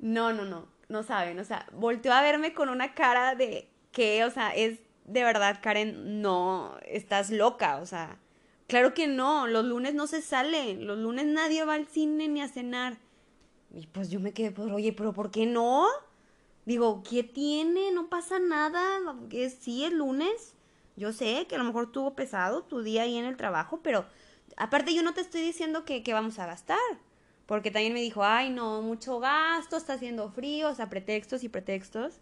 No, 0.00 0.32
no, 0.32 0.44
no, 0.44 0.66
no 0.88 1.02
saben, 1.04 1.38
o 1.38 1.44
sea, 1.44 1.66
volteó 1.72 2.12
a 2.12 2.22
verme 2.22 2.52
con 2.52 2.68
una 2.68 2.94
cara 2.94 3.34
de 3.34 3.70
que, 3.92 4.24
o 4.24 4.30
sea, 4.30 4.54
es 4.54 4.80
de 5.06 5.22
verdad, 5.22 5.60
Karen, 5.62 6.20
no, 6.20 6.76
estás 6.84 7.30
loca, 7.30 7.76
o 7.76 7.86
sea, 7.86 8.18
claro 8.66 8.92
que 8.92 9.06
no, 9.06 9.46
los 9.46 9.64
lunes 9.64 9.94
no 9.94 10.06
se 10.06 10.20
sale, 10.20 10.74
los 10.74 10.98
lunes 10.98 11.26
nadie 11.26 11.64
va 11.64 11.74
al 11.74 11.86
cine 11.86 12.28
ni 12.28 12.42
a 12.42 12.48
cenar. 12.48 12.98
Y 13.72 13.86
pues 13.86 14.10
yo 14.10 14.20
me 14.20 14.32
quedé, 14.32 14.50
pues, 14.50 14.70
oye, 14.72 14.92
pero 14.92 15.12
¿por 15.12 15.30
qué 15.30 15.46
no? 15.46 15.86
Digo, 16.64 17.02
¿qué 17.08 17.22
tiene? 17.22 17.92
No 17.92 18.08
pasa 18.08 18.38
nada, 18.38 18.82
sí 19.60 19.84
es 19.84 19.92
lunes. 19.92 20.54
Yo 20.96 21.12
sé 21.12 21.46
que 21.46 21.54
a 21.54 21.58
lo 21.58 21.64
mejor 21.64 21.92
tuvo 21.92 22.16
pesado 22.16 22.62
tu 22.62 22.80
día 22.80 23.02
ahí 23.02 23.16
en 23.16 23.26
el 23.26 23.36
trabajo, 23.36 23.80
pero 23.82 24.06
aparte 24.56 24.94
yo 24.94 25.02
no 25.02 25.14
te 25.14 25.20
estoy 25.20 25.42
diciendo 25.42 25.84
que, 25.84 26.02
que 26.02 26.12
vamos 26.12 26.38
a 26.38 26.46
gastar. 26.46 26.78
Porque 27.46 27.70
también 27.70 27.92
me 27.92 28.00
dijo, 28.00 28.24
ay, 28.24 28.50
no, 28.50 28.82
mucho 28.82 29.20
gasto, 29.20 29.76
está 29.76 29.92
haciendo 29.92 30.30
frío, 30.30 30.68
o 30.68 30.74
sea, 30.74 30.90
pretextos 30.90 31.44
y 31.44 31.48
pretextos. 31.48 32.14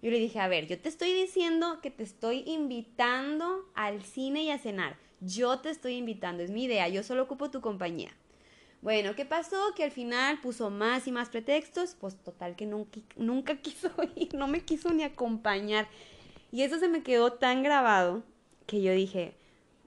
Yo 0.00 0.10
le 0.10 0.18
dije, 0.18 0.40
a 0.40 0.48
ver, 0.48 0.66
yo 0.66 0.78
te 0.78 0.88
estoy 0.88 1.12
diciendo 1.12 1.80
que 1.82 1.90
te 1.90 2.02
estoy 2.02 2.44
invitando 2.46 3.70
al 3.74 4.02
cine 4.02 4.42
y 4.42 4.50
a 4.50 4.58
cenar. 4.58 4.96
Yo 5.20 5.60
te 5.60 5.70
estoy 5.70 5.94
invitando, 5.94 6.42
es 6.42 6.50
mi 6.50 6.64
idea, 6.64 6.88
yo 6.88 7.02
solo 7.02 7.22
ocupo 7.22 7.50
tu 7.50 7.60
compañía. 7.60 8.10
Bueno, 8.82 9.14
¿qué 9.14 9.24
pasó? 9.24 9.72
Que 9.74 9.84
al 9.84 9.90
final 9.90 10.40
puso 10.42 10.68
más 10.68 11.06
y 11.06 11.12
más 11.12 11.30
pretextos, 11.30 11.96
pues 11.98 12.16
total 12.16 12.54
que 12.54 12.66
nunca, 12.66 13.00
nunca 13.16 13.56
quiso 13.62 13.90
ir, 14.16 14.34
no 14.34 14.46
me 14.46 14.62
quiso 14.62 14.92
ni 14.92 15.04
acompañar. 15.04 15.88
Y 16.52 16.62
eso 16.62 16.78
se 16.78 16.88
me 16.88 17.02
quedó 17.02 17.32
tan 17.32 17.62
grabado 17.62 18.22
que 18.66 18.82
yo 18.82 18.92
dije, 18.92 19.34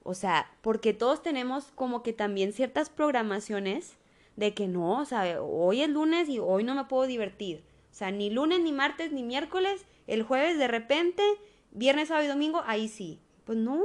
o 0.02 0.14
sea, 0.14 0.50
porque 0.62 0.94
todos 0.94 1.22
tenemos 1.22 1.72
como 1.74 2.02
que 2.02 2.12
también 2.12 2.52
ciertas 2.52 2.90
programaciones 2.90 3.96
de 4.36 4.54
que 4.54 4.68
no, 4.68 5.00
o 5.00 5.04
sea, 5.04 5.42
hoy 5.42 5.82
es 5.82 5.88
lunes 5.88 6.28
y 6.28 6.38
hoy 6.38 6.64
no 6.64 6.74
me 6.74 6.84
puedo 6.84 7.06
divertir. 7.06 7.64
O 7.90 7.94
sea, 7.94 8.10
ni 8.10 8.30
lunes, 8.30 8.60
ni 8.60 8.72
martes, 8.72 9.12
ni 9.12 9.22
miércoles 9.22 9.84
el 10.06 10.22
jueves 10.22 10.58
de 10.58 10.68
repente, 10.68 11.22
viernes, 11.72 12.08
sábado 12.08 12.26
y 12.26 12.28
domingo, 12.28 12.62
ahí 12.66 12.88
sí. 12.88 13.20
Pues 13.44 13.58
no, 13.58 13.82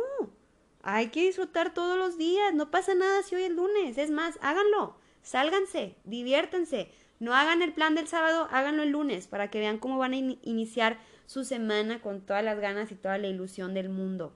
hay 0.84 1.08
que 1.08 1.22
disfrutar 1.22 1.74
todos 1.74 1.98
los 1.98 2.18
días, 2.18 2.54
no 2.54 2.70
pasa 2.70 2.94
nada 2.94 3.24
si 3.24 3.36
hoy 3.36 3.44
es 3.44 3.52
lunes, 3.52 3.98
es 3.98 4.12
más, 4.12 4.38
háganlo, 4.42 4.98
sálganse, 5.22 5.96
diviértanse, 6.04 6.92
no 7.20 7.34
hagan 7.34 7.62
el 7.62 7.74
plan 7.74 7.96
del 7.96 8.08
sábado, 8.08 8.48
háganlo 8.52 8.84
el 8.84 8.90
lunes 8.90 9.28
para 9.28 9.50
que 9.50 9.60
vean 9.60 9.80
cómo 9.80 9.98
van 9.98 10.14
a 10.14 10.18
iniciar 10.18 11.00
su 11.26 11.46
semana 11.46 12.02
con 12.02 12.22
todas 12.22 12.44
las 12.44 12.60
ganas 12.60 12.92
y 12.92 12.96
toda 12.96 13.18
la 13.18 13.28
ilusión 13.28 13.74
del 13.74 13.90
mundo. 13.90 14.34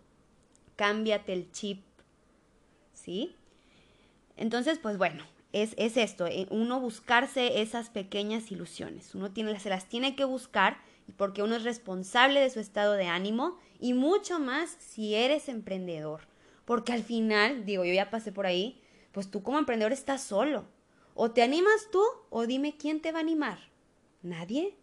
Cámbiate 0.77 1.33
el 1.33 1.51
chip, 1.51 1.83
¿sí? 2.93 3.35
Entonces, 4.37 4.79
pues 4.79 4.97
bueno, 4.97 5.25
es, 5.51 5.73
es 5.77 5.97
esto, 5.97 6.27
eh, 6.27 6.47
uno 6.49 6.79
buscarse 6.79 7.61
esas 7.61 7.89
pequeñas 7.89 8.51
ilusiones. 8.51 9.13
Uno 9.15 9.31
tiene, 9.31 9.59
se 9.59 9.69
las 9.69 9.89
tiene 9.89 10.15
que 10.15 10.23
buscar 10.23 10.77
porque 11.17 11.41
uno 11.41 11.55
es 11.55 11.63
responsable 11.63 12.39
de 12.39 12.49
su 12.49 12.59
estado 12.59 12.93
de 12.93 13.07
ánimo 13.07 13.57
y 13.79 13.93
mucho 13.93 14.39
más 14.39 14.77
si 14.79 15.15
eres 15.15 15.49
emprendedor. 15.49 16.21
Porque 16.65 16.91
al 16.91 17.03
final, 17.03 17.65
digo, 17.65 17.85
yo 17.85 17.93
ya 17.93 18.09
pasé 18.09 18.31
por 18.31 18.45
ahí, 18.45 18.81
pues 19.13 19.31
tú 19.31 19.41
como 19.41 19.57
emprendedor 19.57 19.93
estás 19.93 20.21
solo. 20.21 20.65
O 21.13 21.31
te 21.31 21.41
animas 21.41 21.87
tú 21.91 22.03
o 22.29 22.45
dime 22.45 22.75
quién 22.77 23.01
te 23.01 23.11
va 23.11 23.19
a 23.19 23.21
animar. 23.21 23.59
Nadie. 24.21 24.75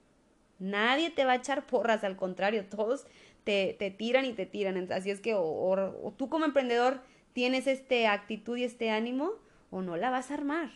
Nadie 0.58 1.10
te 1.10 1.24
va 1.24 1.32
a 1.32 1.36
echar 1.36 1.66
porras, 1.66 2.04
al 2.04 2.16
contrario, 2.16 2.66
todos 2.68 3.06
te, 3.44 3.76
te 3.78 3.90
tiran 3.90 4.24
y 4.24 4.32
te 4.32 4.46
tiran. 4.46 4.90
Así 4.92 5.10
es 5.10 5.20
que 5.20 5.34
o, 5.36 6.14
tú 6.16 6.28
como 6.28 6.44
emprendedor 6.44 7.00
tienes 7.32 7.66
este 7.66 8.06
actitud 8.06 8.56
y 8.56 8.64
este 8.64 8.90
ánimo 8.90 9.32
o 9.70 9.82
no 9.82 9.96
la 9.96 10.10
vas 10.10 10.30
a 10.30 10.34
armar. 10.34 10.70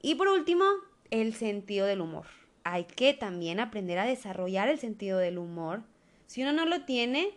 Y 0.00 0.14
por 0.14 0.28
último, 0.28 0.64
el 1.10 1.34
sentido 1.34 1.86
del 1.86 2.00
humor. 2.00 2.26
Hay 2.64 2.84
que 2.84 3.14
también 3.14 3.60
aprender 3.60 3.98
a 3.98 4.04
desarrollar 4.04 4.68
el 4.68 4.78
sentido 4.78 5.18
del 5.18 5.38
humor. 5.38 5.82
Si 6.26 6.42
uno 6.42 6.52
no 6.52 6.66
lo 6.66 6.84
tiene, 6.84 7.30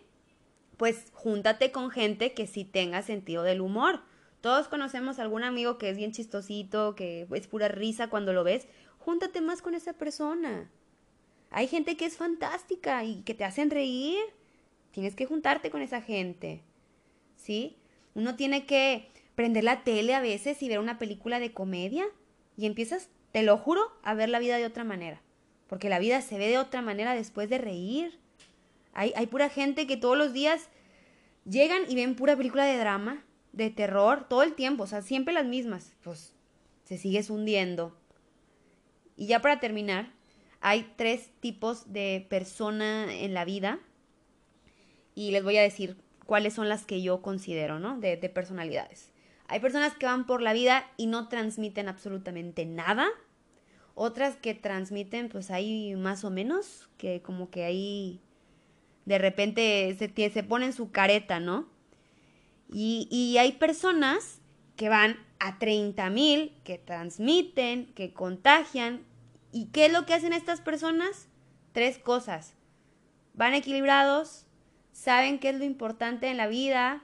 pues 0.76 1.06
júntate 1.12 1.72
con 1.72 1.90
gente 1.90 2.34
que 2.34 2.46
sí 2.46 2.64
tenga 2.64 3.02
sentido 3.02 3.42
del 3.42 3.60
humor. 3.60 4.00
Todos 4.42 4.68
conocemos 4.68 5.18
a 5.18 5.22
algún 5.22 5.44
amigo 5.44 5.78
que 5.78 5.88
es 5.88 5.96
bien 5.96 6.12
chistosito, 6.12 6.94
que 6.94 7.26
es 7.32 7.46
pura 7.46 7.68
risa 7.68 8.10
cuando 8.10 8.32
lo 8.32 8.44
ves. 8.44 8.66
Júntate 8.98 9.40
más 9.40 9.62
con 9.62 9.74
esa 9.74 9.92
persona. 9.94 10.68
Hay 11.52 11.68
gente 11.68 11.96
que 11.96 12.06
es 12.06 12.16
fantástica 12.16 13.04
y 13.04 13.22
que 13.22 13.34
te 13.34 13.44
hacen 13.44 13.70
reír. 13.70 14.22
Tienes 14.90 15.14
que 15.14 15.26
juntarte 15.26 15.70
con 15.70 15.82
esa 15.82 16.00
gente. 16.00 16.62
¿Sí? 17.36 17.76
Uno 18.14 18.36
tiene 18.36 18.64
que 18.64 19.10
prender 19.34 19.64
la 19.64 19.84
tele 19.84 20.14
a 20.14 20.20
veces 20.20 20.62
y 20.62 20.68
ver 20.68 20.78
una 20.78 20.98
película 20.98 21.40
de 21.40 21.52
comedia 21.52 22.04
y 22.56 22.66
empiezas, 22.66 23.08
te 23.32 23.42
lo 23.42 23.58
juro, 23.58 23.82
a 24.02 24.14
ver 24.14 24.28
la 24.28 24.38
vida 24.38 24.56
de 24.56 24.66
otra 24.66 24.84
manera. 24.84 25.20
Porque 25.68 25.88
la 25.88 25.98
vida 25.98 26.22
se 26.22 26.38
ve 26.38 26.48
de 26.48 26.58
otra 26.58 26.82
manera 26.82 27.14
después 27.14 27.48
de 27.50 27.58
reír. 27.58 28.18
Hay, 28.94 29.26
pura 29.26 29.48
gente 29.48 29.86
que 29.86 29.96
todos 29.96 30.18
los 30.18 30.32
días 30.32 30.68
llegan 31.44 31.82
y 31.88 31.94
ven 31.94 32.14
pura 32.14 32.36
película 32.36 32.64
de 32.64 32.76
drama, 32.76 33.24
de 33.52 33.70
terror, 33.70 34.26
todo 34.28 34.42
el 34.42 34.54
tiempo, 34.54 34.84
o 34.84 34.86
sea, 34.86 35.00
siempre 35.00 35.32
las 35.32 35.46
mismas. 35.46 35.94
Pues 36.02 36.34
se 36.84 36.98
sigues 36.98 37.30
hundiendo. 37.30 37.96
Y 39.16 39.26
ya 39.26 39.40
para 39.40 39.60
terminar, 39.60 40.12
hay 40.62 40.92
tres 40.96 41.30
tipos 41.40 41.92
de 41.92 42.24
persona 42.30 43.12
en 43.12 43.34
la 43.34 43.44
vida 43.44 43.80
y 45.14 45.32
les 45.32 45.42
voy 45.42 45.58
a 45.58 45.62
decir 45.62 45.96
cuáles 46.24 46.54
son 46.54 46.68
las 46.68 46.86
que 46.86 47.02
yo 47.02 47.20
considero, 47.20 47.80
¿no? 47.80 47.98
De, 47.98 48.16
de 48.16 48.28
personalidades. 48.28 49.10
Hay 49.48 49.58
personas 49.60 49.94
que 49.94 50.06
van 50.06 50.24
por 50.24 50.40
la 50.40 50.52
vida 50.52 50.86
y 50.96 51.06
no 51.06 51.28
transmiten 51.28 51.88
absolutamente 51.88 52.64
nada. 52.64 53.08
Otras 53.94 54.36
que 54.36 54.54
transmiten, 54.54 55.28
pues 55.28 55.50
ahí 55.50 55.94
más 55.96 56.24
o 56.24 56.30
menos, 56.30 56.88
que 56.96 57.20
como 57.20 57.50
que 57.50 57.64
ahí 57.64 58.20
de 59.04 59.18
repente 59.18 59.94
se, 59.98 60.30
se 60.30 60.42
ponen 60.44 60.72
su 60.72 60.92
careta, 60.92 61.40
¿no? 61.40 61.68
Y, 62.72 63.08
y 63.10 63.36
hay 63.38 63.52
personas 63.52 64.40
que 64.76 64.88
van 64.88 65.18
a 65.40 65.58
30 65.58 66.08
mil, 66.08 66.54
que 66.62 66.78
transmiten, 66.78 67.86
que 67.94 68.14
contagian, 68.14 69.04
¿Y 69.52 69.66
qué 69.66 69.86
es 69.86 69.92
lo 69.92 70.06
que 70.06 70.14
hacen 70.14 70.32
estas 70.32 70.60
personas? 70.60 71.28
Tres 71.72 71.98
cosas. 71.98 72.54
Van 73.34 73.54
equilibrados, 73.54 74.46
saben 74.92 75.38
qué 75.38 75.50
es 75.50 75.58
lo 75.58 75.64
importante 75.64 76.28
en 76.28 76.38
la 76.38 76.48
vida, 76.48 77.02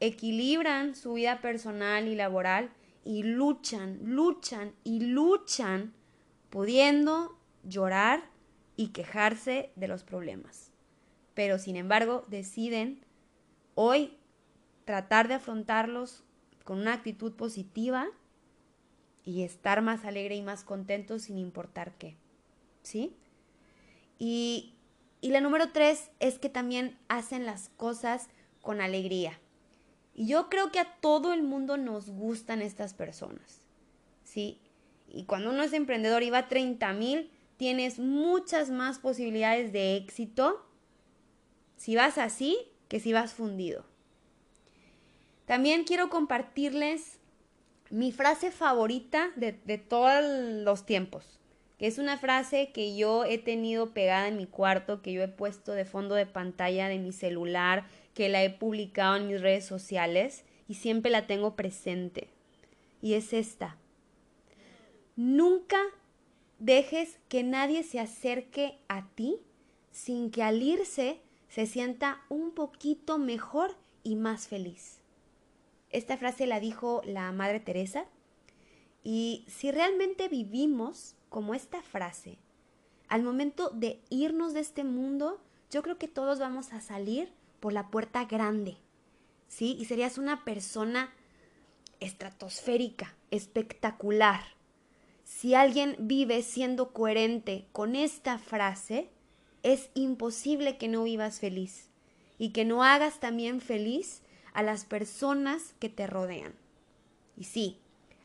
equilibran 0.00 0.94
su 0.94 1.14
vida 1.14 1.40
personal 1.40 2.08
y 2.08 2.14
laboral 2.14 2.70
y 3.04 3.24
luchan, 3.24 3.98
luchan 4.02 4.72
y 4.84 5.00
luchan 5.00 5.92
pudiendo 6.50 7.36
llorar 7.64 8.24
y 8.76 8.88
quejarse 8.88 9.70
de 9.76 9.88
los 9.88 10.04
problemas. 10.04 10.72
Pero 11.34 11.58
sin 11.58 11.76
embargo 11.76 12.24
deciden 12.28 13.04
hoy 13.74 14.16
tratar 14.84 15.28
de 15.28 15.34
afrontarlos 15.34 16.24
con 16.64 16.78
una 16.78 16.94
actitud 16.94 17.32
positiva 17.32 18.08
y 19.24 19.42
estar 19.42 19.82
más 19.82 20.04
alegre 20.04 20.36
y 20.36 20.42
más 20.42 20.64
contento 20.64 21.18
sin 21.18 21.38
importar 21.38 21.92
qué. 21.98 22.16
¿Sí? 22.82 23.16
Y, 24.18 24.74
y 25.20 25.30
la 25.30 25.40
número 25.40 25.70
tres 25.72 26.10
es 26.20 26.38
que 26.38 26.48
también 26.48 26.98
hacen 27.08 27.46
las 27.46 27.68
cosas 27.70 28.28
con 28.60 28.80
alegría. 28.80 29.38
Y 30.14 30.26
yo 30.26 30.48
creo 30.48 30.70
que 30.70 30.80
a 30.80 30.96
todo 31.00 31.32
el 31.32 31.42
mundo 31.42 31.76
nos 31.76 32.10
gustan 32.10 32.62
estas 32.62 32.94
personas. 32.94 33.62
¿Sí? 34.24 34.60
Y 35.08 35.24
cuando 35.24 35.50
uno 35.50 35.62
es 35.62 35.72
emprendedor 35.72 36.22
y 36.22 36.30
va 36.30 36.38
a 36.38 36.48
30 36.48 36.92
mil, 36.94 37.30
tienes 37.56 37.98
muchas 37.98 38.70
más 38.70 38.98
posibilidades 38.98 39.72
de 39.72 39.96
éxito 39.96 40.66
si 41.76 41.96
vas 41.96 42.18
así 42.18 42.58
que 42.88 43.00
si 43.00 43.12
vas 43.12 43.34
fundido. 43.34 43.84
También 45.46 45.84
quiero 45.84 46.08
compartirles 46.08 47.18
mi 47.92 48.10
frase 48.10 48.50
favorita 48.50 49.32
de, 49.36 49.52
todos 49.76 50.24
los 50.64 50.86
tiempos, 50.86 51.38
que 51.78 51.86
es 51.86 51.98
una 51.98 52.16
frase 52.16 52.72
que 52.72 52.96
yo 52.96 53.24
he 53.26 53.36
tenido 53.36 53.90
pegada 53.90 54.28
en 54.28 54.38
mi 54.38 54.46
cuarto, 54.46 55.02
que 55.02 55.12
yo 55.12 55.22
he 55.22 55.28
puesto 55.28 55.72
de 55.72 55.84
fondo 55.84 56.14
de 56.14 56.24
pantalla 56.24 56.88
de 56.88 56.98
mi 56.98 57.12
celular, 57.12 57.84
que 58.14 58.30
la 58.30 58.42
he 58.42 58.48
publicado 58.48 59.16
en 59.16 59.28
mis 59.28 59.42
redes 59.42 59.66
sociales 59.66 60.44
y 60.68 60.74
siempre 60.74 61.10
la 61.10 61.26
tengo 61.26 61.54
presente. 61.54 62.28
Y 63.02 63.12
es 63.12 63.34
esta. 63.34 63.76
Nunca 65.14 65.78
dejes 66.58 67.18
que 67.28 67.42
nadie 67.42 67.82
se 67.82 68.00
acerque 68.00 68.78
a 68.88 69.06
ti 69.08 69.36
sin 69.90 70.30
que 70.30 70.42
al 70.42 70.62
irse 70.62 71.20
se 71.50 71.66
sienta 71.66 72.22
un 72.30 72.52
poquito 72.52 73.18
mejor 73.18 73.76
y 74.02 74.16
más 74.16 74.48
feliz. 74.48 75.01
Esta 75.92 76.16
frase 76.16 76.46
la 76.46 76.58
dijo 76.58 77.02
la 77.04 77.30
Madre 77.32 77.60
Teresa. 77.60 78.06
Y 79.04 79.44
si 79.48 79.70
realmente 79.70 80.28
vivimos 80.28 81.14
como 81.28 81.54
esta 81.54 81.82
frase, 81.82 82.38
al 83.08 83.22
momento 83.22 83.70
de 83.70 84.00
irnos 84.08 84.54
de 84.54 84.60
este 84.60 84.84
mundo, 84.84 85.40
yo 85.70 85.82
creo 85.82 85.98
que 85.98 86.08
todos 86.08 86.38
vamos 86.38 86.72
a 86.72 86.80
salir 86.80 87.32
por 87.60 87.72
la 87.72 87.90
puerta 87.90 88.24
grande, 88.24 88.76
¿sí? 89.48 89.76
Y 89.78 89.84
serías 89.84 90.18
una 90.18 90.44
persona 90.44 91.12
estratosférica, 92.00 93.14
espectacular. 93.30 94.40
Si 95.24 95.54
alguien 95.54 95.96
vive 95.98 96.42
siendo 96.42 96.92
coherente 96.92 97.66
con 97.72 97.96
esta 97.96 98.38
frase, 98.38 99.10
es 99.62 99.90
imposible 99.94 100.78
que 100.78 100.88
no 100.88 101.04
vivas 101.04 101.38
feliz 101.38 101.88
y 102.38 102.50
que 102.50 102.64
no 102.64 102.82
hagas 102.82 103.20
también 103.20 103.60
feliz 103.60 104.21
a 104.54 104.62
las 104.62 104.84
personas 104.84 105.74
que 105.78 105.88
te 105.88 106.06
rodean. 106.06 106.54
Y 107.36 107.44
sí, 107.44 107.78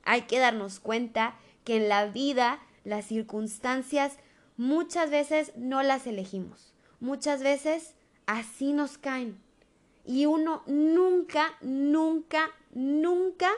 hay 0.03 0.23
que 0.23 0.39
darnos 0.39 0.79
cuenta 0.79 1.35
que 1.63 1.77
en 1.77 1.89
la 1.89 2.05
vida 2.05 2.59
las 2.83 3.05
circunstancias 3.05 4.17
muchas 4.55 5.09
veces 5.09 5.51
no 5.55 5.83
las 5.83 6.07
elegimos. 6.07 6.73
Muchas 6.99 7.43
veces 7.43 7.93
así 8.25 8.73
nos 8.73 8.97
caen. 8.97 9.37
Y 10.05 10.25
uno 10.25 10.63
nunca, 10.65 11.57
nunca, 11.61 12.49
nunca 12.71 13.51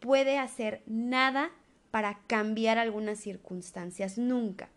puede 0.00 0.38
hacer 0.38 0.82
nada 0.86 1.50
para 1.90 2.20
cambiar 2.26 2.78
algunas 2.78 3.18
circunstancias. 3.18 4.16
Nunca. 4.16 4.70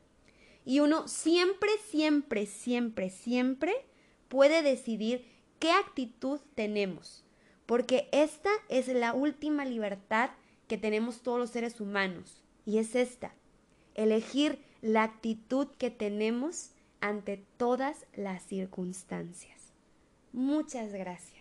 Y 0.66 0.82
uno 0.82 1.08
siempre, 1.08 1.70
siempre, 1.90 2.46
siempre, 2.46 3.10
siempre 3.10 3.74
puede 4.28 4.62
decidir 4.62 5.26
qué 5.60 5.72
actitud 5.72 6.40
tenemos 6.56 7.25
porque 7.66 8.10
esta 8.12 8.50
es 8.70 8.88
la 8.88 9.14
última 9.14 9.66
libertad 9.66 10.30
que 10.68 10.78
tenemos 10.78 11.22
todos 11.22 11.40
los 11.40 11.50
seres 11.50 11.80
humanos, 11.80 12.42
y 12.66 12.80
es 12.80 12.96
esta, 12.96 13.34
elegir 13.94 14.60
la 14.82 15.04
actitud 15.04 15.68
que 15.78 15.92
tenemos 15.92 16.72
ante 17.00 17.44
todas 17.58 18.06
las 18.16 18.44
circunstancias. 18.44 19.74
Muchas 20.34 20.92
gracias. 20.92 21.35